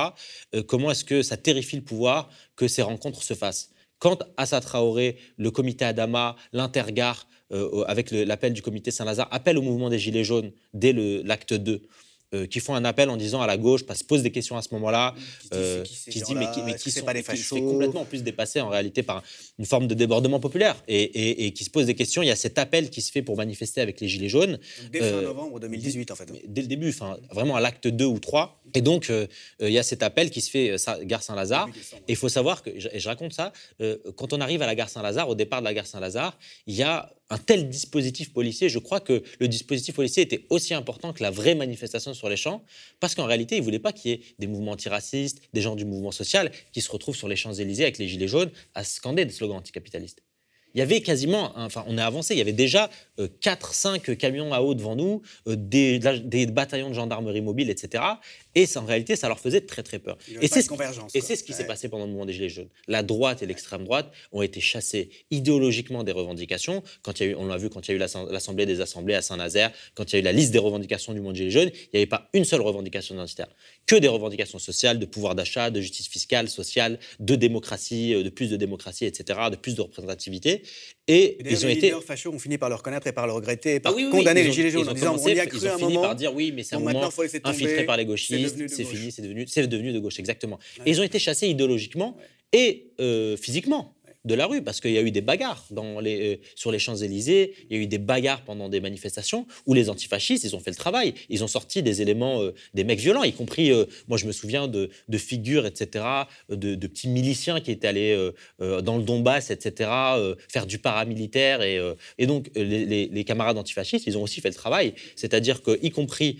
[0.55, 3.71] euh, comment est-ce que ça terrifie le pouvoir que ces rencontres se fassent?
[4.03, 9.63] Quand Assa Traoré, le comité Adama, l'Intergare, euh, avec l'appel du comité Saint-Lazare, appellent au
[9.63, 11.83] mouvement des Gilets jaunes dès l'acte 2,
[12.35, 14.57] euh, qui font un appel en disant à la gauche, parce se posent des questions
[14.57, 15.15] à ce moment-là,
[15.85, 17.15] qui, se dit mais qui, mais qui sont pas
[17.61, 19.23] complètement en plus dépassé en réalité par
[19.59, 22.23] une forme de débordement populaire et, et, qui se posent des questions.
[22.23, 24.59] Il y a cet appel qui se fait pour manifester avec les gilets jaunes.
[24.91, 26.33] Dès fin euh, novembre 2018 en fait.
[26.47, 28.63] Dès le début, enfin vraiment à l'acte 2 ou 3.
[28.75, 29.27] Et donc euh,
[29.61, 31.69] il y a cet appel qui se fait gare Saint-Lazare.
[32.09, 33.53] Et il faut savoir que, et je raconte ça,
[34.17, 36.83] quand on arrive à la gare Saint-Lazare, au départ de la gare Saint-Lazare, il y
[36.83, 41.23] a un tel dispositif policier, je crois que le dispositif policier était aussi important que
[41.23, 42.63] la vraie manifestation sur les champs,
[43.01, 45.75] parce qu'en réalité, ils ne voulaient pas qu'il y ait des mouvements antiracistes, des gens
[45.75, 49.25] du mouvement social qui se retrouvent sur les Champs-Élysées avec les gilets jaunes à scander
[49.25, 50.23] des slogans anticapitalistes
[50.75, 54.53] il y avait quasiment, enfin on a avancé, il y avait déjà 4-5 euh, camions
[54.53, 58.03] à eau devant nous, euh, des, des, bataillons de gendarmerie mobile, etc.
[58.55, 60.19] Et en réalité, ça leur faisait très très peur.
[61.15, 62.69] Et c'est ce qui s'est passé pendant le mouvement des Gilets jaunes.
[62.87, 66.83] La droite et l'extrême droite ont été chassés idéologiquement des revendications.
[67.03, 68.81] Quand il y a eu, on l'a vu quand il y a eu l'Assemblée des
[68.81, 71.51] Assemblées à Saint-Nazaire, quand il y a eu la liste des revendications du monde Gilets
[71.51, 73.49] jaunes, il n'y avait pas une seule revendication identitaire.
[73.87, 78.29] Que des revendications sociales, de pouvoir d'achat, de justice fiscale, sociale, de démocratie, euh, de
[78.29, 80.63] plus de démocratie, etc., de plus de représentativité.
[81.09, 81.91] Et, ils ont les été.
[81.91, 84.53] Les fachos ont fini par le reconnaître et par le regretter, par ah condamner les
[84.53, 86.03] Gilets jaunes en disant on y a cru un moment.
[86.03, 87.11] par dire oui, mais c'est un moment
[87.45, 90.59] infiltré par les gauchistes, c'est fini, c'est devenu, devenu de gauche, exactement.
[90.87, 92.17] Et ils ont été chassés idéologiquement
[92.53, 95.67] et euh, physiquement de la rue, parce qu'il y a eu des bagarres
[96.01, 99.75] les, euh, sur les Champs-Élysées, il y a eu des bagarres pendant des manifestations où
[99.75, 101.15] les antifascistes, ils ont fait le travail.
[101.29, 104.33] Ils ont sorti des éléments, euh, des mecs violents, y compris, euh, moi je me
[104.33, 106.05] souviens de, figures, etc.,
[106.49, 109.91] de, petits miliciens qui étaient allés dans le Donbass, etc.,
[110.49, 111.63] faire du paramilitaire.
[111.63, 114.95] Et, donc les, camarades antifascistes, ils ont aussi fait le travail.
[115.17, 116.39] C'est-à-dire que, y compris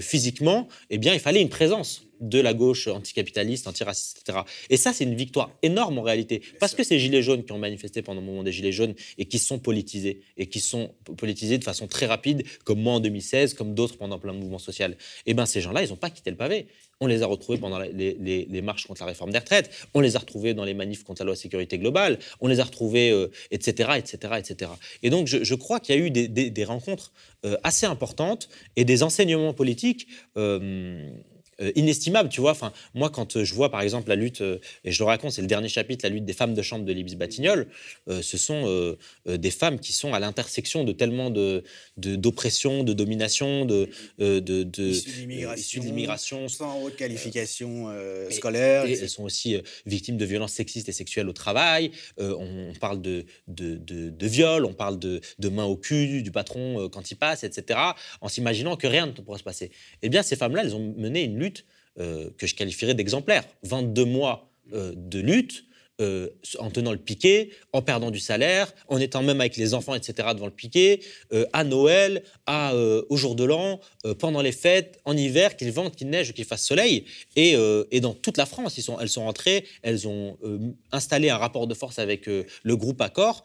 [0.00, 4.40] physiquement, eh bien, il fallait une présence de la gauche anticapitaliste, antiraciste, etc.
[4.70, 7.58] Et ça, c'est une victoire énorme en réalité, parce que ces gilets jaunes qui ont
[7.58, 11.58] manifesté pendant le moment des gilets jaunes et qui sont politisés, et qui sont politisés
[11.58, 14.86] de façon très rapide, comme moi en 2016, comme d'autres pendant plein de mouvements sociaux,
[15.26, 16.66] eh bien ces gens-là, ils n'ont pas quitté le pavé.
[16.98, 20.18] On les a retrouvés pendant les, marches contre la réforme des retraites, on les a
[20.18, 24.34] retrouvés dans les manifs contre la loi sécurité globale, on les a retrouvés, etc., etc.,
[24.38, 24.70] etc.
[25.02, 27.12] Et donc, je, crois qu'il y a eu des, rencontres
[27.44, 30.08] euh, assez importantes et des enseignements politiques.
[30.36, 31.10] Euh, euh,
[31.74, 32.50] inestimable, tu vois.
[32.50, 35.32] Enfin, moi, quand euh, je vois, par exemple, la lutte, euh, et je le raconte,
[35.32, 37.66] c'est le dernier chapitre, la lutte des femmes de chambre de Libis Batignolles,
[38.08, 41.64] ce sont des femmes qui sont à l'intersection de tellement de,
[41.96, 43.88] d'oppression, de, domination, de,
[44.18, 44.88] de, de
[45.56, 47.92] issues d'immigration, sans haute qualification
[48.30, 48.84] scolaire.
[48.86, 51.90] Et, elles sont aussi victimes de violences sexistes et sexuelles au travail.
[52.18, 56.88] on, parle de, de, de, viol, on parle de, de main au cul du patron
[56.90, 57.78] quand il passe, etc.,
[58.20, 59.70] en s'imaginant que rien ne pourrait se passer.
[60.02, 61.45] Eh bien, ces femmes-là, elles ont mené une lutte
[61.98, 63.44] euh, que je qualifierais d'exemplaire.
[63.62, 65.64] 22 mois euh, de lutte
[66.02, 66.28] euh,
[66.58, 70.28] en tenant le piquet, en perdant du salaire, en étant même avec les enfants, etc.,
[70.34, 71.00] devant le piquet,
[71.32, 73.80] euh, à Noël, à, euh, au jour de l'an,
[74.18, 77.06] pendant les fêtes, en hiver, qu'il vente, qu'il neige, qu'il fasse soleil.
[77.34, 77.56] Et,
[77.90, 80.38] et, dans toute la France, ils sont, elles sont rentrées, elles ont
[80.92, 83.42] installé un rapport de force avec le groupe Accor,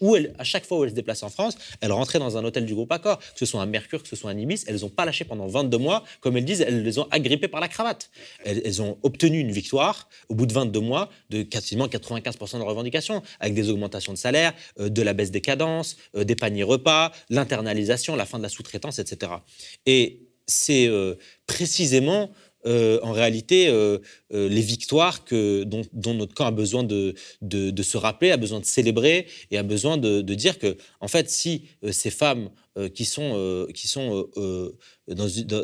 [0.00, 2.64] où à chaque fois où elles se déplaçaient en France, elles rentraient dans un hôtel
[2.64, 4.88] du groupe Accor, que ce soit un Mercure, que ce soit un Ibis, elles n'ont
[4.88, 8.10] pas lâché pendant 22 mois, comme elles disent, elles les ont agrippées par la cravate.
[8.44, 12.62] Elles, elles ont obtenu une victoire au bout de 22 mois de quasiment 95% de
[12.62, 16.62] revendications, avec des augmentations de salaire, euh, de la baisse des cadences, euh, des paniers
[16.62, 19.32] repas, l'internalisation, la fin de la sous-traitance, etc.
[19.86, 21.14] Et c'est euh,
[21.46, 22.30] précisément
[22.64, 23.72] en réalité
[24.30, 27.14] les victoires que, dont, notre camp a besoin de,
[27.82, 31.30] se rappeler, a besoin de célébrer et a besoin de, de dire que, en fait,
[31.30, 32.50] si ces femmes
[32.94, 34.28] qui sont, qui sont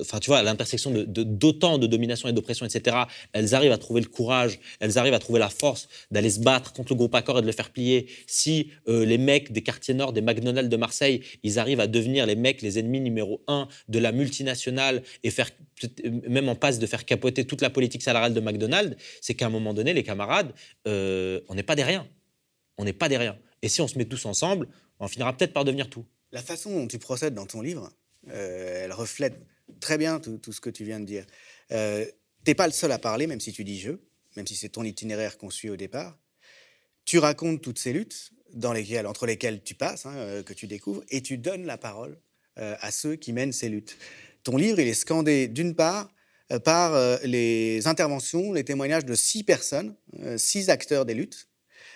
[0.01, 2.97] enfin, tu vois, à l'intersection d'autant de, domination et d'oppression, etc.,
[3.33, 6.73] elles arrivent à trouver le courage, elles arrivent à trouver la force d'aller se battre
[6.73, 8.09] contre le groupe Accor et de le faire plier.
[8.27, 12.27] Si euh, les mecs des quartiers nord, des McDonald's de Marseille, ils arrivent à devenir
[12.27, 15.51] les mecs, les ennemis numéro un de la multinationale et faire,
[16.29, 19.51] même en passe de faire capoter toute la politique salariale de McDonald's, c'est qu'à un
[19.51, 20.53] moment donné, les camarades,
[20.87, 22.07] euh, on n'est pas des riens.
[22.79, 23.39] On n'est pas des riens.
[23.63, 26.05] Et si on se met tous ensemble, on finira peut-être par devenir tout.
[26.35, 27.93] La façon dont tu procèdes dans ton livre,
[28.29, 29.39] euh, elle reflète
[29.79, 31.25] très bien tout, ce que tu viens de dire.
[31.71, 32.05] Euh,
[32.43, 33.93] T'es pas le seul à parler, même si tu dis je,
[34.37, 36.19] même si c'est ton itinéraire qu'on suit au départ.
[37.05, 40.67] Tu racontes toutes ces luttes dans lesquelles, entre lesquelles tu passes, hein, euh, que tu
[40.67, 42.19] découvres, et tu donnes la parole
[42.59, 43.97] euh, à ceux qui mènent ces luttes.
[44.43, 46.13] Ton livre, il est scandé d'une part
[46.65, 49.97] par les interventions, les témoignages de six personnes,
[50.37, 51.49] six acteurs des luttes.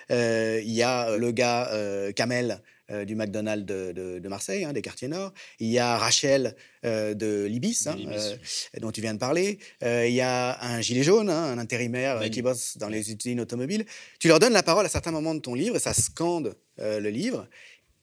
[0.09, 1.71] Il y a le gars
[2.15, 2.59] Kamel
[2.91, 5.33] euh, du McDonald's de, Marseille, hein, des quartiers nord.
[5.59, 8.35] Il y a Rachel euh, de Libis, hein, euh,
[8.79, 9.59] dont tu viens de parler.
[9.81, 13.85] il y a un gilet jaune, hein, un intérimaire qui bosse dans les usines automobiles.
[14.19, 17.09] Tu leur donnes la parole à certains moments de ton livre et ça scande le
[17.09, 17.47] livre.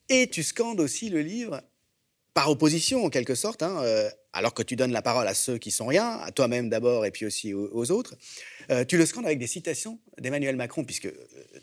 [0.09, 1.61] Et tu scandes aussi le livre
[2.33, 3.63] par opposition, en quelque sorte,
[4.37, 7.11] alors que tu donnes la parole à ceux qui sont rien, à toi-même d'abord et
[7.11, 8.15] puis aussi aux, autres.
[8.87, 11.09] tu le scandes avec des citations d'Emmanuel Macron, puisque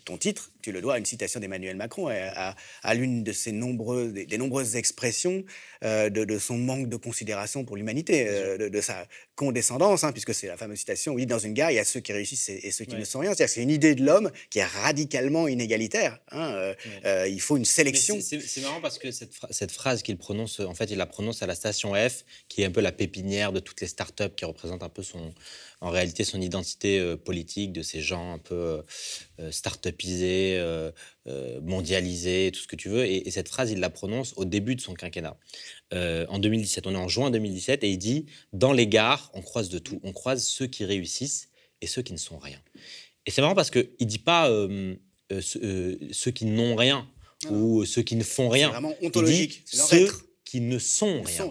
[0.05, 3.51] ton titre, tu le dois à une citation d'Emmanuel Macron, à, à, l'une de ses
[3.51, 5.43] nombreuses, des, nombreuses expressions
[5.83, 10.47] euh, de, son manque de considération pour l'humanité, euh, de, sa condescendance, hein, puisque c'est
[10.47, 12.85] la fameuse citation, oui, dans une gare, il y a ceux qui réussissent et, ceux
[12.85, 13.31] qui ne sont rien.
[13.31, 16.19] C'est-à-dire que c'est une idée de l'homme qui est radicalement inégalitaire.
[16.31, 16.73] Hein,
[17.05, 18.19] euh, il faut une sélection.
[18.21, 21.47] C'est marrant parce que cette, cette phrase qu'il prononce, en fait, il la prononce à
[21.47, 24.83] la station F, qui est un peu la pépinière de toutes les startups qui représentent
[24.83, 25.33] un peu son,
[25.81, 28.81] en réalité son identité euh, politique de ces gens un peu euh,
[29.39, 30.61] euh, start-upisés,
[31.61, 33.05] mondialisés, tout ce que tu veux.
[33.05, 35.37] Et, cette phrase, il la prononce au début de son quinquennat,
[35.91, 36.87] en 2017.
[36.87, 39.99] On est en juin 2017 et il dit Dans les gares, on croise de tout.
[40.03, 41.49] On croise ceux qui réussissent
[41.81, 42.59] et ceux qui ne sont rien.
[43.25, 44.49] Et c'est marrant parce qu'il ne dit pas
[45.41, 47.07] ceux, qui n'ont rien
[47.49, 48.67] ou ceux qui ne font rien.
[48.67, 49.63] C'est vraiment ontologique.
[49.65, 50.09] Il dit ceux
[50.43, 51.49] qui ne sont rien.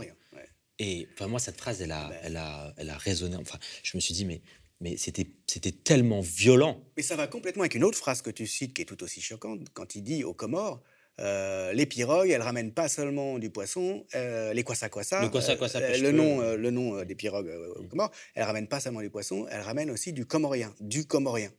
[0.78, 3.36] Et enfin, moi, cette phrase, elle a, elle a, elle a résonné.
[3.36, 4.42] Enfin, je me suis dit, mais,
[4.80, 6.82] mais c'était, c'était tellement violent.
[6.96, 9.20] Mais ça va complètement avec une autre phrase que tu cites qui est tout aussi
[9.20, 10.82] choquante, quand il dit aux Comores,
[11.20, 14.86] euh, les pirogues, elles ramènent pas seulement du poisson, euh, les kwasa,
[15.22, 18.80] le, kwasa, kwasa, euh, le nom, le nom des pirogues aux Comores, elles ramènent pas
[18.80, 21.52] seulement du poisson, elles ramènent aussi du comorien, du comorien.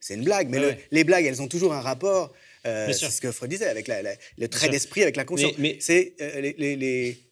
[0.00, 2.32] c'est une blague, mais les blagues, elles ont toujours un rapport.
[2.64, 3.88] c'est ce que Freud disait avec
[4.36, 5.52] le trait d'esprit, avec la conscience.
[5.58, 7.25] Mais, c'est les, les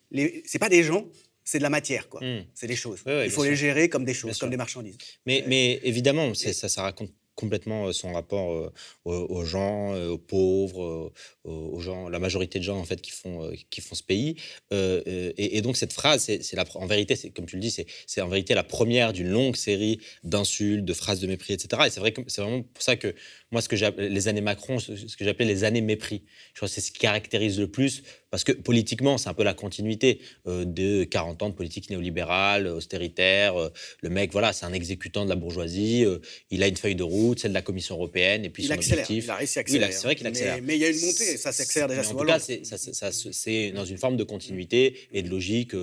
[0.44, 1.06] c'est pas des gens,
[1.44, 2.20] c'est de la matière, quoi.
[2.22, 2.44] Hmm.
[2.54, 3.02] C'est des choses.
[3.06, 4.98] Il faut les gérer comme des choses, comme des marchandises.
[5.26, 8.72] Mais, mais évidemment, ça, ça raconte complètement euh, son rapport euh,
[9.04, 11.12] aux, gens, euh, aux pauvres,
[11.44, 14.36] aux gens, la majorité de gens en fait qui font qui font ce pays.
[14.70, 17.74] Et, donc cette phrase, c'est en vérité, c'est comme tu le dis,
[18.06, 21.82] c'est en vérité la première d'une longue série d'insultes, de phrases de mépris, etc.
[21.86, 23.14] Et c'est vrai que c'est vraiment pour ça que
[23.50, 26.74] moi, ce que les années Macron, ce que j'appelais les années mépris, je crois que
[26.74, 28.02] c'est ce qui caractérise le plus
[28.34, 30.18] parce que politiquement, c'est un peu la continuité
[30.48, 33.56] euh, de 40 ans de politique néolibérale, austéritaire.
[33.56, 33.68] Euh,
[34.02, 36.04] le mec, voilà, c'est un exécutant de la bourgeoisie.
[36.04, 36.18] Euh,
[36.50, 38.72] il a une feuille de route, celle de la Commission européenne, et puis il son
[38.72, 39.26] accélère, objectif.
[39.26, 39.92] Il a réussi à accélérer.
[39.92, 40.58] c'est vrai qu'il accélère.
[40.64, 42.00] Mais, il y a une montée, ça s'accélère déjà.
[42.00, 45.76] en tout cas, c'est dans une forme de continuité et de logique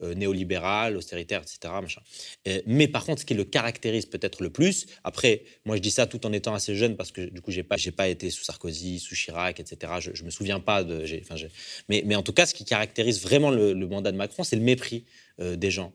[0.00, 1.74] néolibérale, austéritaire, etc.
[1.82, 2.00] Machin.
[2.64, 6.06] mais par contre, ce qui le caractérise peut-être le plus, après, moi je dis ça
[6.06, 8.44] tout en étant assez jeune parce que du coup, j'ai pas, j'ai pas été sous
[8.44, 9.92] Sarkozy, sous Chirac, etc.
[10.00, 11.04] Je, je me souviens pas de.
[11.20, 11.34] Enfin,
[11.90, 14.62] mais mais, en tout cas, ce qui caractérise vraiment le, mandat de Macron, c'est le
[14.62, 15.04] mépris
[15.38, 15.92] des gens.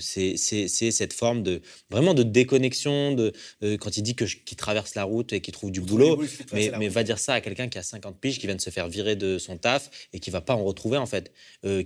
[0.00, 1.60] c'est cette forme de
[1.90, 3.32] vraiment de déconnexion, de,
[3.80, 7.02] quand il dit qu'il traverse la route et qu'il trouve du boulot, mais, mais va
[7.02, 9.38] dire ça à quelqu'un qui a 50 piges, qui vient de se faire virer de
[9.38, 11.32] son taf et qui va pas en retrouver en fait,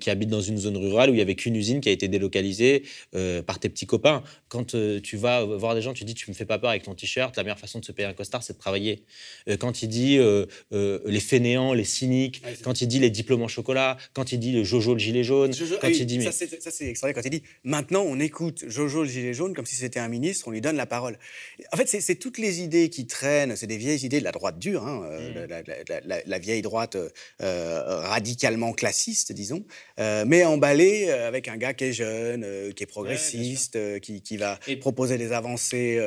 [0.00, 2.08] qui habite dans une zone rurale où il y avait qu'une usine qui a été
[2.08, 2.84] délocalisée
[3.46, 4.22] par tes petits copains.
[4.48, 6.94] Quand tu vas voir des gens, tu dis tu me fais pas peur avec ton
[6.94, 9.04] t-shirt, la meilleure façon de se payer un costard, c'est de travailler.
[9.58, 10.18] quand il dit
[10.70, 14.64] les fainéants, les cyniques, quand il dit les diplômes en chocolat, quand il dit le
[14.64, 18.18] Jojo le gilet jaune, quand il dit ça c'est extraordinaire quand il dit maintenant on
[18.20, 21.18] écoute Jojo le gilet jaune comme si c'était un ministre, on lui donne la parole.
[21.72, 24.58] En fait c'est toutes les idées qui traînent, c'est des vieilles idées de la droite
[24.58, 26.22] dure, hein, euh, mmh.
[26.26, 29.64] la, vieille droite euh, radicalement classiste disons,
[29.98, 34.58] euh, mais emballée avec un gars qui est jeune, qui est progressiste, qui, qui, va
[34.80, 36.00] proposer des avancées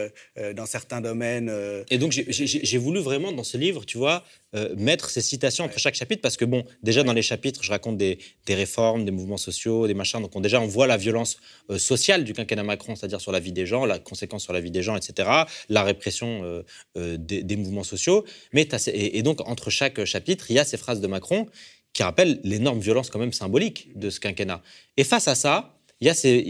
[0.56, 1.52] dans certains domaines.
[1.90, 4.24] Et donc j'ai voulu vraiment dans ce livre, tu vois,
[4.56, 7.72] euh, mettre ces citations entre chaque chapitre parce que, bon, déjà dans les chapitres, je
[7.72, 10.13] raconte des, réformes, des mouvements sociaux, des machins.
[10.22, 11.38] Donc, on, déjà, on voit la violence
[11.70, 14.62] euh, sociale du quinquennat Macron, c'est-à-dire sur la vie des gens, la conséquence sur la
[14.62, 15.30] vie des gens, etc.,
[15.70, 16.64] la répression
[16.96, 18.26] euh, des, mouvements sociaux.
[18.54, 21.48] Mais et, donc, entre chaque chapitre, il y a ces phrases de Macron
[21.94, 24.62] qui rappellent l'énorme violence quand même symbolique de ce quinquennat.
[24.98, 26.44] Et face à ça, il y, a ces,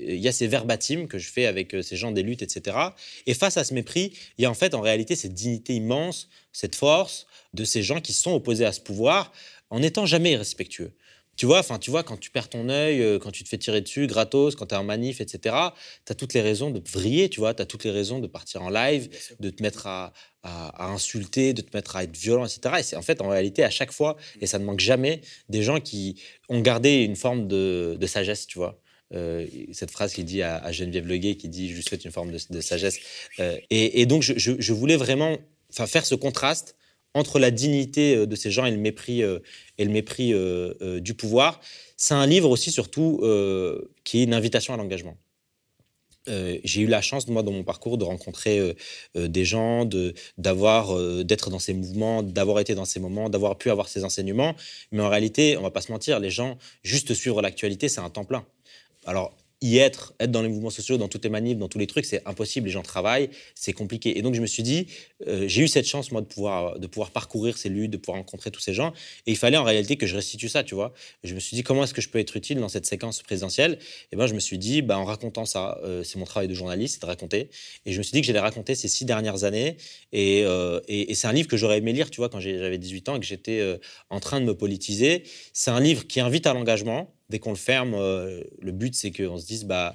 [0.00, 2.76] il, que je fais avec ces gens des luttes, etc.
[3.26, 6.28] Et face à ce mépris, il y a en fait en réalité cette dignité immense,
[6.52, 9.32] cette force, de ces gens qui sont opposés à ce pouvoir
[9.70, 10.92] en n'étant jamais respectueux.
[11.38, 13.58] Tu vois, enfin, tu vois, quand tu perds ton œil, euh, quand tu te fais
[13.58, 15.54] tirer dessus, gratos, quand tu es en manif, etc.,
[16.04, 18.26] tu as toutes les raisons de vriller, tu vois, tu as toutes les raisons de
[18.26, 20.12] partir en live, de te mettre à,
[20.78, 22.76] insulter, de te mettre à être violent, etc.
[22.80, 25.62] Et c'est en fait, en réalité, à chaque fois, et ça ne manque jamais, des
[25.62, 28.80] gens qui ont gardé une forme de, sagesse, tu vois.
[29.14, 32.32] Euh, cette phrase qu'il dit à, Geneviève Leguet, qui dit «je lui souhaite une forme
[32.32, 32.98] de, sagesse
[33.38, 35.36] euh, et, donc, je, je voulais vraiment
[35.70, 36.74] faire ce contraste
[37.18, 39.38] entre la dignité euh, de ces gens et le mépris, euh,
[39.78, 41.60] et le mépris euh, du pouvoir.
[41.96, 43.20] C'est un livre aussi, surtout,
[44.04, 45.16] qui est une invitation à l'engagement.
[46.28, 48.76] j'ai eu la chance, moi, dans mon parcours, de rencontrer
[49.16, 49.84] des gens,
[50.36, 54.54] d'avoir, d'être dans ces mouvements, d'avoir été dans ces moments, d'avoir pu avoir ces enseignements.
[54.92, 58.10] Mais en réalité, on va pas se mentir, les gens, juste suivre l'actualité, c'est un
[58.10, 58.46] temps plein.
[59.04, 61.86] Alors, y être, être dans les mouvements sociaux, dans toutes les manifs, dans tous les
[61.86, 62.66] trucs, c'est impossible.
[62.66, 64.16] Les gens travaillent, c'est compliqué.
[64.16, 64.86] Et donc je me suis dit,
[65.26, 68.18] euh, j'ai eu cette chance moi de pouvoir de pouvoir parcourir ces luttes, de pouvoir
[68.18, 68.92] rencontrer tous ces gens.
[69.26, 70.92] Et il fallait en réalité que je restitue ça, tu vois.
[71.24, 73.78] je me suis dit comment est-ce que je peux être utile dans cette séquence présidentielle?
[74.12, 76.54] Et ben je me suis dit, bah, en racontant ça, euh, c'est mon travail de
[76.54, 77.50] journaliste, c'est de raconter.
[77.84, 79.76] Et je me suis dit que j'allais raconter ces six dernières années.
[80.12, 82.78] Et, euh, et, et c'est un livre que j'aurais aimé lire, tu vois, quand j'avais
[82.78, 83.78] 18 ans et que j'étais
[84.10, 85.24] en train de me politiser.
[85.52, 89.10] C'est un livre qui invite à l'engagement dès qu'on le ferme, euh, le but, c'est
[89.10, 89.94] qu'on se dise, bah,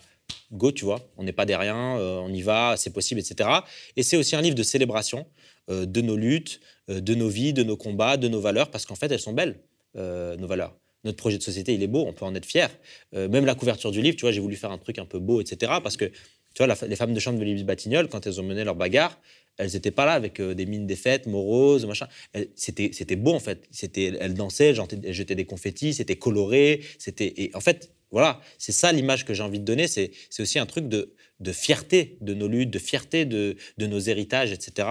[0.52, 3.50] go, tu vois, on n'est pas des riens, euh, on y va, c'est possible, etc.
[3.96, 5.26] Et c'est aussi un livre de célébration
[5.70, 8.96] euh, de nos luttes, de nos vies, de nos combats, de nos valeurs, parce qu'en
[8.96, 9.58] fait, elles sont belles,
[9.96, 10.76] nos valeurs.
[11.06, 12.70] Notre projet de société, il est beau, on peut en être fier.
[13.14, 15.40] même la couverture du livre, tu vois, j'ai voulu faire un truc un peu beau,
[15.40, 15.72] etc.
[15.82, 18.66] Parce que, tu vois, les femmes de chambre de Libye Batignolles, quand elles ont mené
[18.66, 19.18] leur bagarre,
[19.58, 22.08] elles n'étaient pas là avec des mines défaites, moroses, machin.
[22.56, 23.68] C'était, beau en fait.
[23.96, 26.82] Elles dansaient, elles jetaient des confettis, c'était coloré.
[26.98, 29.88] C'était, en fait, voilà, c'est ça l'image que j'ai envie de donner.
[29.88, 34.00] C'est, aussi un truc de, de fierté de nos luttes, de fierté de, de nos
[34.00, 34.88] héritages, etc.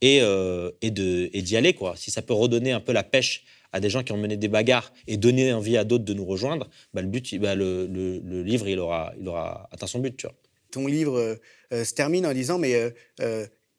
[0.00, 1.94] Et, et, de, et d'y aller, quoi.
[1.96, 4.48] Si ça peut redonner un peu la pêche à des gens qui ont mené des
[4.48, 8.42] bagarres et donner envie à d'autres de nous rejoindre, bah, le, but, bah, le, le,
[8.42, 10.36] livre, il aura, il aura atteint son but, tu vois.
[10.70, 11.38] Ton livre
[11.72, 12.92] se termine en disant, mais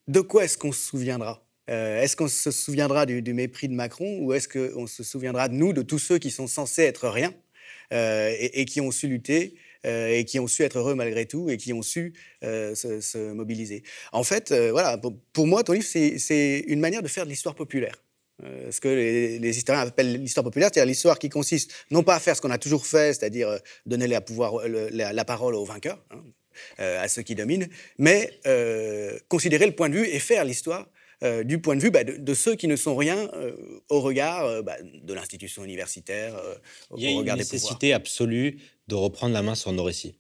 [0.10, 1.46] de quoi est-ce qu'on se souviendra?
[1.70, 5.54] Euh, Est-ce qu'on se souviendra du, mépris de Macron ou est-ce qu'on se souviendra de
[5.54, 7.32] nous, de tous ceux qui sont censés être rien
[7.94, 11.50] euh, et, qui ont su lutter euh, et qui ont su être heureux malgré tout
[11.52, 13.84] et qui ont su se, mobiliser?
[14.12, 15.00] En fait, voilà,
[15.32, 18.04] pour, moi, ton livre, c'est une manière de faire de l'histoire populaire.
[18.42, 22.36] ce que les, historiens appellent l'histoire populaire, c'est-à-dire l'histoire qui consiste non pas à faire
[22.36, 26.24] ce qu'on a toujours fait, c'est-à-dire donner la, parole aux vainqueurs, hein,
[26.78, 27.68] à ceux qui dominent,
[27.98, 30.88] mais euh, considérer le point de vue et faire l'histoire
[31.22, 33.30] euh, du point de vue bah, de, ceux qui ne sont rien
[33.90, 36.36] au regard bah, de l'institution universitaire,
[36.90, 40.16] au Il y a une nécessité absolue de reprendre la main sur nos récits,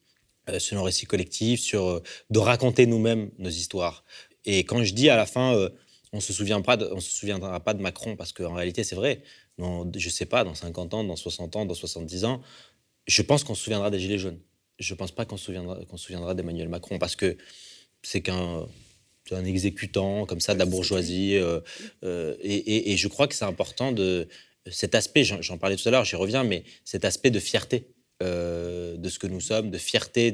[0.57, 4.03] sur nos récits collectifs, sur, de raconter nous-mêmes nos histoires.
[4.45, 5.69] Et quand je dis à la fin,
[6.11, 9.21] on se souvient pas, on se souviendra pas de Macron, parce qu'en réalité c'est vrai.
[9.57, 12.41] je je sais pas, dans 50 ans, dans 60 ans, dans 70 ans,
[13.07, 14.39] je pense qu'on se souviendra des Gilets jaunes
[14.79, 17.37] je ne pense pas qu'on se souviendra, qu'on souviendra d'Emmanuel Macron parce que
[18.01, 18.65] c'est qu'un
[19.35, 21.35] un exécutant comme ça de la bourgeoisie.
[21.35, 21.59] Euh,
[22.03, 24.27] euh, et, je crois que c'est important de
[24.69, 27.87] cet aspect, j'en parlais tout à l'heure, j'y reviens, mais cet aspect de fierté
[28.21, 30.33] euh, de ce que nous sommes, de fierté,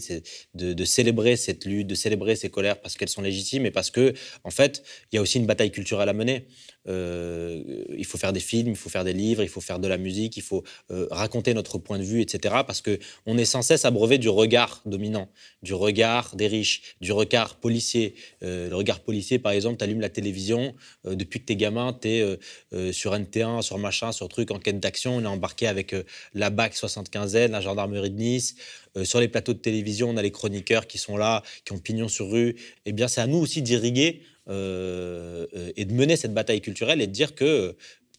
[0.55, 3.91] de, de, célébrer cette lutte, de célébrer ces colères parce qu'elles sont légitimes et parce
[3.91, 6.47] que, en fait, il y a aussi une bataille culturelle à mener.
[6.87, 7.63] Euh,
[7.97, 9.97] il faut faire des films, il faut faire des livres, il faut faire de la
[9.97, 12.55] musique, il faut euh, raconter notre point de vue, etc.
[12.65, 15.29] Parce que on est sans cesse abreuvé du regard dominant,
[15.63, 18.15] du regard des riches, du regard policier.
[18.43, 22.23] Euh, le regard policier, par exemple, tu allumes la télévision, depuis que t'es gamin, t'es
[22.91, 25.95] sur NT1, sur machin, sur truc, enquête d'action, on est embarqué avec
[26.33, 28.55] la BAC 75N, la gendarmerie de Nice.
[29.03, 32.07] sur les plateaux de télévision, on a les chroniqueurs qui sont là, qui ont pignon
[32.07, 32.55] sur rue.
[32.85, 37.01] Eh bien, c'est à nous aussi d'irriguer euh, euh, et de mener cette bataille culturelle
[37.01, 37.75] et de dire que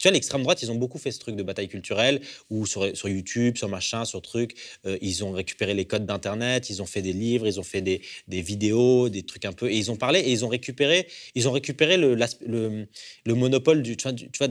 [0.07, 2.87] tu vois, l'extrême droite, ils ont beaucoup fait ce truc de bataille culturelle, ou sur,
[3.09, 4.55] YouTube, sur machin, sur truc,
[4.87, 7.81] euh, ils ont récupéré les codes d'Internet, ils ont fait des livres, ils ont fait
[7.81, 11.48] des, vidéos, des trucs un peu, et ils ont parlé, et ils ont récupéré, ils
[11.48, 12.87] ont récupéré le, le,
[13.25, 13.96] le monopole de,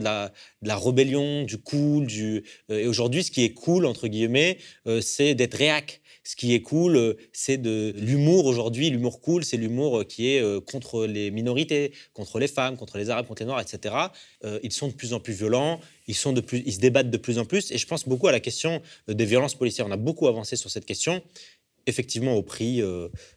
[0.02, 4.58] la, rébellion, du cool, du, et aujourd'hui, ce qui est cool, entre guillemets,
[5.00, 8.90] c'est d'être réac ce qui est cool, euh, c'est de l'humour aujourd'hui.
[8.90, 12.98] L'humour cool, c'est l'humour euh, qui est euh, contre les minorités, contre les femmes, contre
[12.98, 13.94] les arabes, contre les noirs, etc.
[14.62, 15.45] ils sont de plus en plus violents,
[16.06, 17.70] ils, se débattent de plus en plus.
[17.72, 19.86] Et je pense beaucoup à la question des violences policières.
[19.86, 21.22] On a beaucoup avancé sur cette question
[21.88, 22.82] effectivement au prix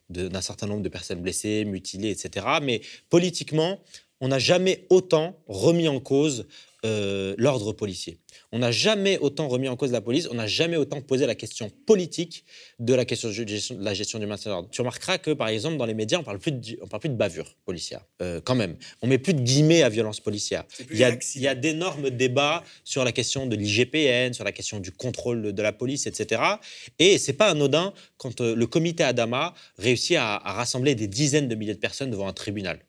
[0.09, 2.47] d'un certain nombre de personnes blessées, mutilées, etc.
[2.63, 3.79] Mais politiquement,
[4.21, 6.47] on n'a jamais autant remis en cause
[6.83, 8.19] l'ordre policier.
[8.51, 11.35] On n'a jamais autant remis en cause la police, on n'a jamais autant posé la
[11.35, 12.45] question politique
[12.79, 14.69] de la question de la gestion du maintien de l'ordre.
[14.71, 17.09] Tu remarqueras que, par exemple, dans les médias, on parle plus de, on parle plus
[17.09, 18.77] de bavure policière, euh, quand même.
[19.01, 20.63] On met plus de guillemets à violence policière.
[20.89, 24.51] Il y, a, il y a d'énormes débats sur la question de l'IGPN, sur la
[24.51, 26.41] question du contrôle de la police, etc.
[26.97, 31.55] Et c'est pas anodin quand euh, le comité Adama réussit à, rassembler des dizaines de
[31.55, 32.79] milliers de personnes devant un tribunal.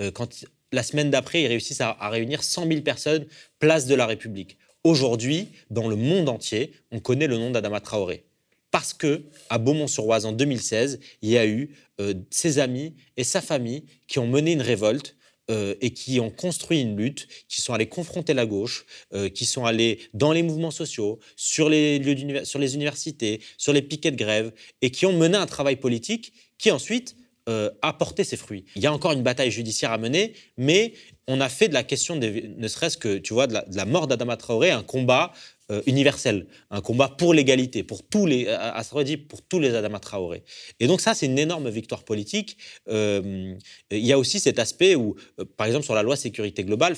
[0.00, 3.26] Euh, quand la semaine d'après, ils réussissent à, réunir 100 000 personnes
[3.58, 4.58] place de la République.
[4.84, 8.24] Aujourd'hui, dans le monde entier, on connaît le nom d'Adama Traoré.
[8.70, 13.40] Parce que à Beaumont-sur-Oise en 2016, il y a eu euh, ses amis et sa
[13.40, 15.16] famille qui ont mené une révolte
[15.50, 19.46] euh, et qui ont construit une lutte, qui sont allés confronter la gauche, euh, qui
[19.46, 24.10] sont allés dans les mouvements sociaux, sur les, lieux sur les universités, sur les piquets
[24.10, 24.52] de grève,
[24.82, 27.16] et qui ont mené un travail politique qui ensuite
[27.48, 28.66] euh, apporter ses fruits.
[28.76, 30.92] Il y a encore une bataille judiciaire à mener, mais
[31.26, 34.36] on a fait de la question, ne serait-ce que, tu vois, de la, mort d'Adama
[34.36, 35.32] Traoré un combat
[35.70, 38.82] euh, universel, un combat pour l'égalité, pour tous les, à,
[39.28, 40.42] pour tous les Adama Traoré.
[40.78, 42.58] Et donc ça, c'est une énorme victoire politique.
[42.88, 43.54] Euh,
[43.90, 45.16] il y a aussi cet aspect où,
[45.56, 46.96] par exemple, sur la loi sécurité globale,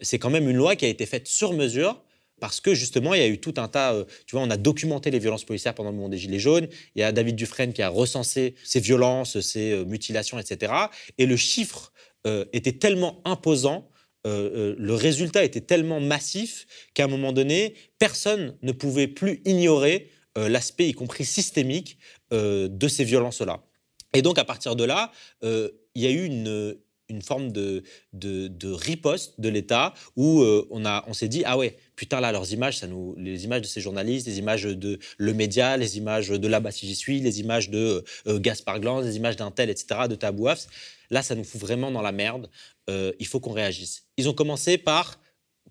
[0.00, 2.02] c'est quand même une loi qui a été faite sur mesure
[2.44, 4.58] parce que justement, il y a eu tout un tas, euh, tu vois, on a
[4.58, 6.68] documenté les violences policières pendant le moment des Gilets jaunes.
[6.94, 10.70] Il y a David Dufresne qui a recensé ces violences, ces euh, mutilations, etc.
[11.16, 11.90] Et le chiffre
[12.26, 13.88] euh, était tellement imposant,
[14.26, 20.88] le résultat était tellement massif qu'à un moment donné, personne ne pouvait plus ignorer l'aspect,
[20.88, 21.98] y compris systémique,
[22.30, 23.62] de ces violences-là.
[24.14, 26.74] Et donc, à partir de là, il y a eu une,
[27.08, 27.82] une forme de,
[28.12, 32.52] de, riposte de l'État où euh, on, on s'est dit ah ouais putain là leurs
[32.52, 36.28] images ça nous les images de ces journalistes les images de le média les images
[36.28, 39.70] de là-bas si j'y suis les images de euh, Gaspard Glanz les images d'un tel
[39.70, 40.66] etc de Tabouafs
[41.10, 42.48] là ça nous fout vraiment dans la merde
[42.88, 45.20] euh, il faut qu'on réagisse ils ont commencé par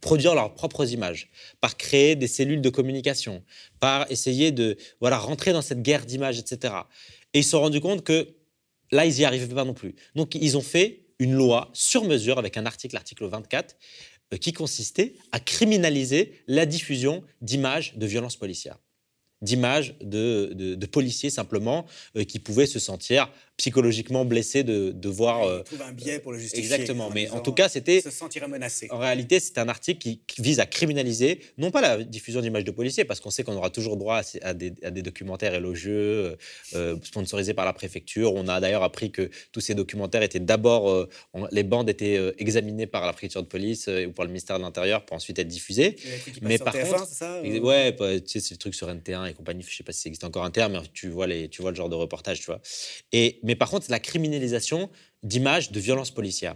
[0.02, 1.30] produire leurs propres images,
[1.62, 3.42] par créer des cellules de communication,
[3.80, 6.74] par essayer de voilà rentrer dans cette guerre d'images, etc.
[7.34, 8.36] Et ils se sont rendus compte que
[8.92, 9.96] là, ils n'y arrivaient pas non plus.
[10.14, 13.78] Donc, ils ont fait une loi sur mesure avec un article, l'article 24,
[14.34, 18.78] euh, qui consistait à criminaliser la diffusion d'images de violences policières.
[19.42, 25.44] D'images de, policiers simplement euh, qui pouvaient se sentir psychologiquement blessé de, de voir.
[25.44, 26.64] Euh, trouve un biais pour le justifier.
[26.64, 28.02] Exactement, mais en tout cas, c'était.
[28.02, 28.88] Se sentir menacé.
[28.90, 32.72] En réalité, c'est un article qui, vise à criminaliser, non pas la diffusion d'images de
[32.72, 36.36] policiers, parce qu'on sait qu'on aura toujours droit à, des, à des, documentaires élogieux, euh,
[36.76, 38.34] euh, sponsorisés par la préfecture.
[38.34, 41.08] On a d'ailleurs appris que tous ces documentaires étaient d'abord.
[41.52, 45.06] les bandes étaient examinées par la préfecture de police ou par le ministère de l'Intérieur
[45.06, 45.96] pour ensuite être diffusées.
[46.42, 47.08] Mais par contre.
[47.08, 50.02] Ça, Ouais, tu sais, c'est le truc sur NT1 et compagnie, je sais pas si
[50.02, 52.40] ça existe encore un terme, mais tu vois, les, tu vois le genre de reportage,
[52.40, 52.60] tu vois.
[53.12, 54.90] Et mais par contre, la criminalisation
[55.22, 56.56] d'images de violences policières.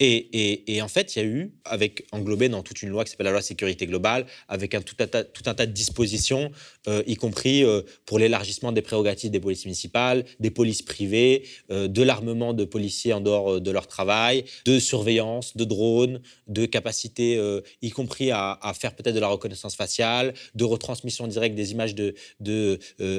[0.00, 3.26] Et, en fait, il y a eu, avec englobé dans toute une loi qui s'appelle
[3.26, 6.52] la loi sécurité globale, avec un, tout, un tas, de dispositions,
[6.86, 11.88] euh, y compris euh, pour l'élargissement des prérogatives des polices municipales, des polices privées, euh,
[11.88, 17.40] de l'armement de policiers en dehors de leur travail, de surveillance, de drones, de capacité,
[17.82, 21.94] y compris à, faire peut-être de la reconnaissance faciale, de retransmission directe des images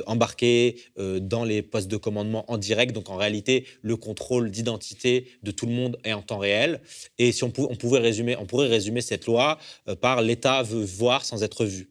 [0.05, 2.93] embarquées dans les postes de commandement en direct.
[2.93, 6.68] Donc en réalité, le contrôle d'identité de tout le monde est en temps réel.
[7.17, 9.57] Et si on, pouvait résumer, on pourrait résumer cette loi
[9.87, 11.89] euh, par l'État veut voir sans être vu.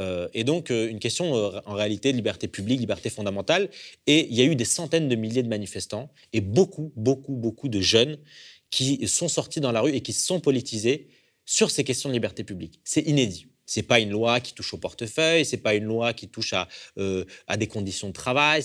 [0.00, 1.32] Euh, et donc, euh, une question
[1.66, 3.70] en réalité de liberté publique, liberté fondamentale.
[4.06, 7.68] Et il y a eu des centaines de milliers de manifestants et beaucoup, beaucoup, beaucoup
[7.68, 8.18] de jeunes
[8.70, 11.08] qui sont sortis dans la rue et qui se sont politisés
[11.44, 12.80] sur ces questions de liberté publique.
[12.84, 13.46] C'est inédit.
[13.64, 16.68] C'est pas une loi qui touche au portefeuille, c'est pas une loi qui touche à,
[16.96, 18.62] des conditions de travail,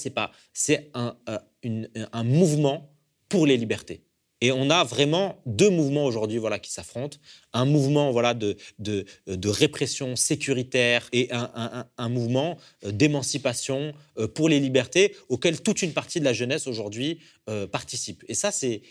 [0.54, 2.94] c'est un mouvement
[3.28, 4.04] pour les libertés.
[4.44, 7.18] Et on a vraiment deux mouvements aujourd'hui voilà, qui s'affrontent.
[7.54, 9.06] Un mouvement voilà, de, de,
[9.50, 15.94] répression sécuritaire et un, un, mouvement euh, d'émancipation euh, pour les libertés auquel toute une
[15.94, 17.20] partie de la jeunesse aujourd'hui
[17.50, 18.26] euh, participe.
[18.28, 18.82] Et ça, c'est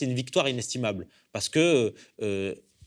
[0.00, 1.92] une victoire inestimable parce que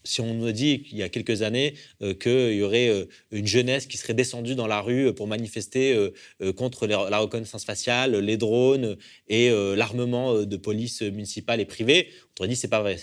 [0.03, 3.47] si on nous dit qu'il y a quelques années euh, qu'il y aurait euh, une
[3.47, 5.73] jeunesse qui serait descendue dans la rue euh, pour manifester
[6.55, 8.97] contre la reconnaissance faciale, les drones
[9.27, 12.97] et l'armement de police municipale et privée, on aurait dit c'est pas vrai.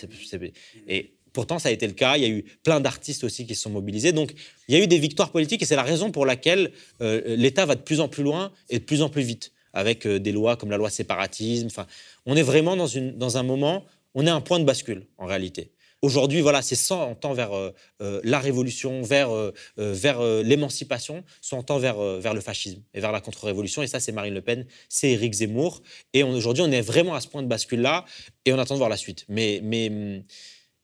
[0.87, 2.17] Et pourtant, ça a été le cas.
[2.17, 4.11] Il y a eu plein d'artistes aussi qui se sont mobilisés.
[4.11, 4.33] Donc,
[4.67, 7.75] il y a eu des victoires politiques et c'est la raison pour laquelle l'État va
[7.75, 10.69] de plus en plus loin et de plus en plus vite avec des lois comme
[10.71, 11.67] la loi séparatisme.
[11.67, 11.87] Enfin,
[12.25, 15.25] on est vraiment dans, dans un moment, on est à un point de bascule en
[15.25, 15.71] réalité.
[16.01, 17.71] Aujourd'hui, voilà, c'est 100 ans vers euh,
[18.01, 23.11] euh, la révolution, vers, euh, vers l'émancipation, 100 ans vers, vers le fascisme et vers
[23.11, 23.83] la contre-révolution.
[23.83, 25.83] Et ça, c'est Marine Le Pen, c'est Éric Zemmour.
[26.13, 28.05] Et aujourd'hui, on est vraiment à ce point de bascule-là
[28.45, 29.25] et on attend de voir la suite.
[29.29, 30.23] Mais, mais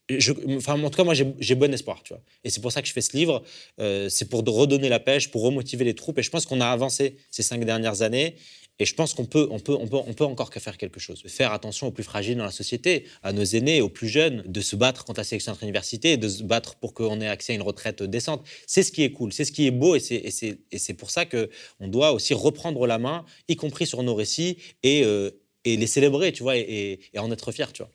[0.08, 2.22] je, enfin, en tout cas, moi, j'ai bon espoir, tu vois.
[2.44, 3.42] Et c'est pour ça que je fais ce livre.
[4.08, 6.18] c'est pour redonner la pêche, pour remotiver les troupes.
[6.18, 8.36] Et je pense qu'on a avancé ces cinq dernières années.
[8.80, 11.22] Et je pense qu'on peut, on peut, on peut, on peut encore faire quelque chose.
[11.26, 14.60] Faire attention aux plus fragiles dans la société, à nos aînés, aux plus jeunes, de
[14.60, 17.56] se battre contre la sélection entre universités, de se battre pour qu'on ait accès à
[17.56, 18.46] une retraite décente.
[18.66, 21.88] C'est ce qui est cool, c'est ce qui est beau, et c'est pour ça qu'on
[21.88, 25.30] doit aussi reprendre la main, y compris sur nos récits, et, euh,
[25.64, 27.90] et les célébrer, tu vois, et, en être fier, tu vois.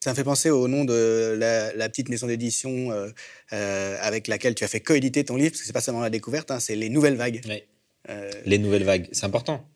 [0.00, 3.08] Ça me fait penser au nom de la, petite maison d'édition euh,
[3.54, 6.10] euh, avec laquelle tu as fait coéditer ton livre, parce que c'est pas seulement la
[6.10, 7.40] découverte, hein, c'est les nouvelles vagues.
[8.44, 9.66] Les nouvelles vagues, c'est important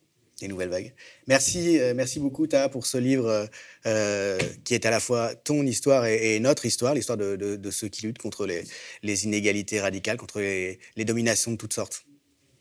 [0.40, 0.92] des nouvelles vagues.
[1.26, 3.46] Merci, euh, merci beaucoup, Ta, pour ce livre euh,
[3.86, 8.06] euh, qui est à la fois ton histoire et, notre histoire, l'histoire de, ceux qui
[8.06, 12.04] luttent contre les, inégalités radicales, contre les, les dominations de toutes sortes.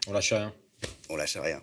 [0.08, 0.54] On lâche rien.
[1.10, 1.62] On lâche rien.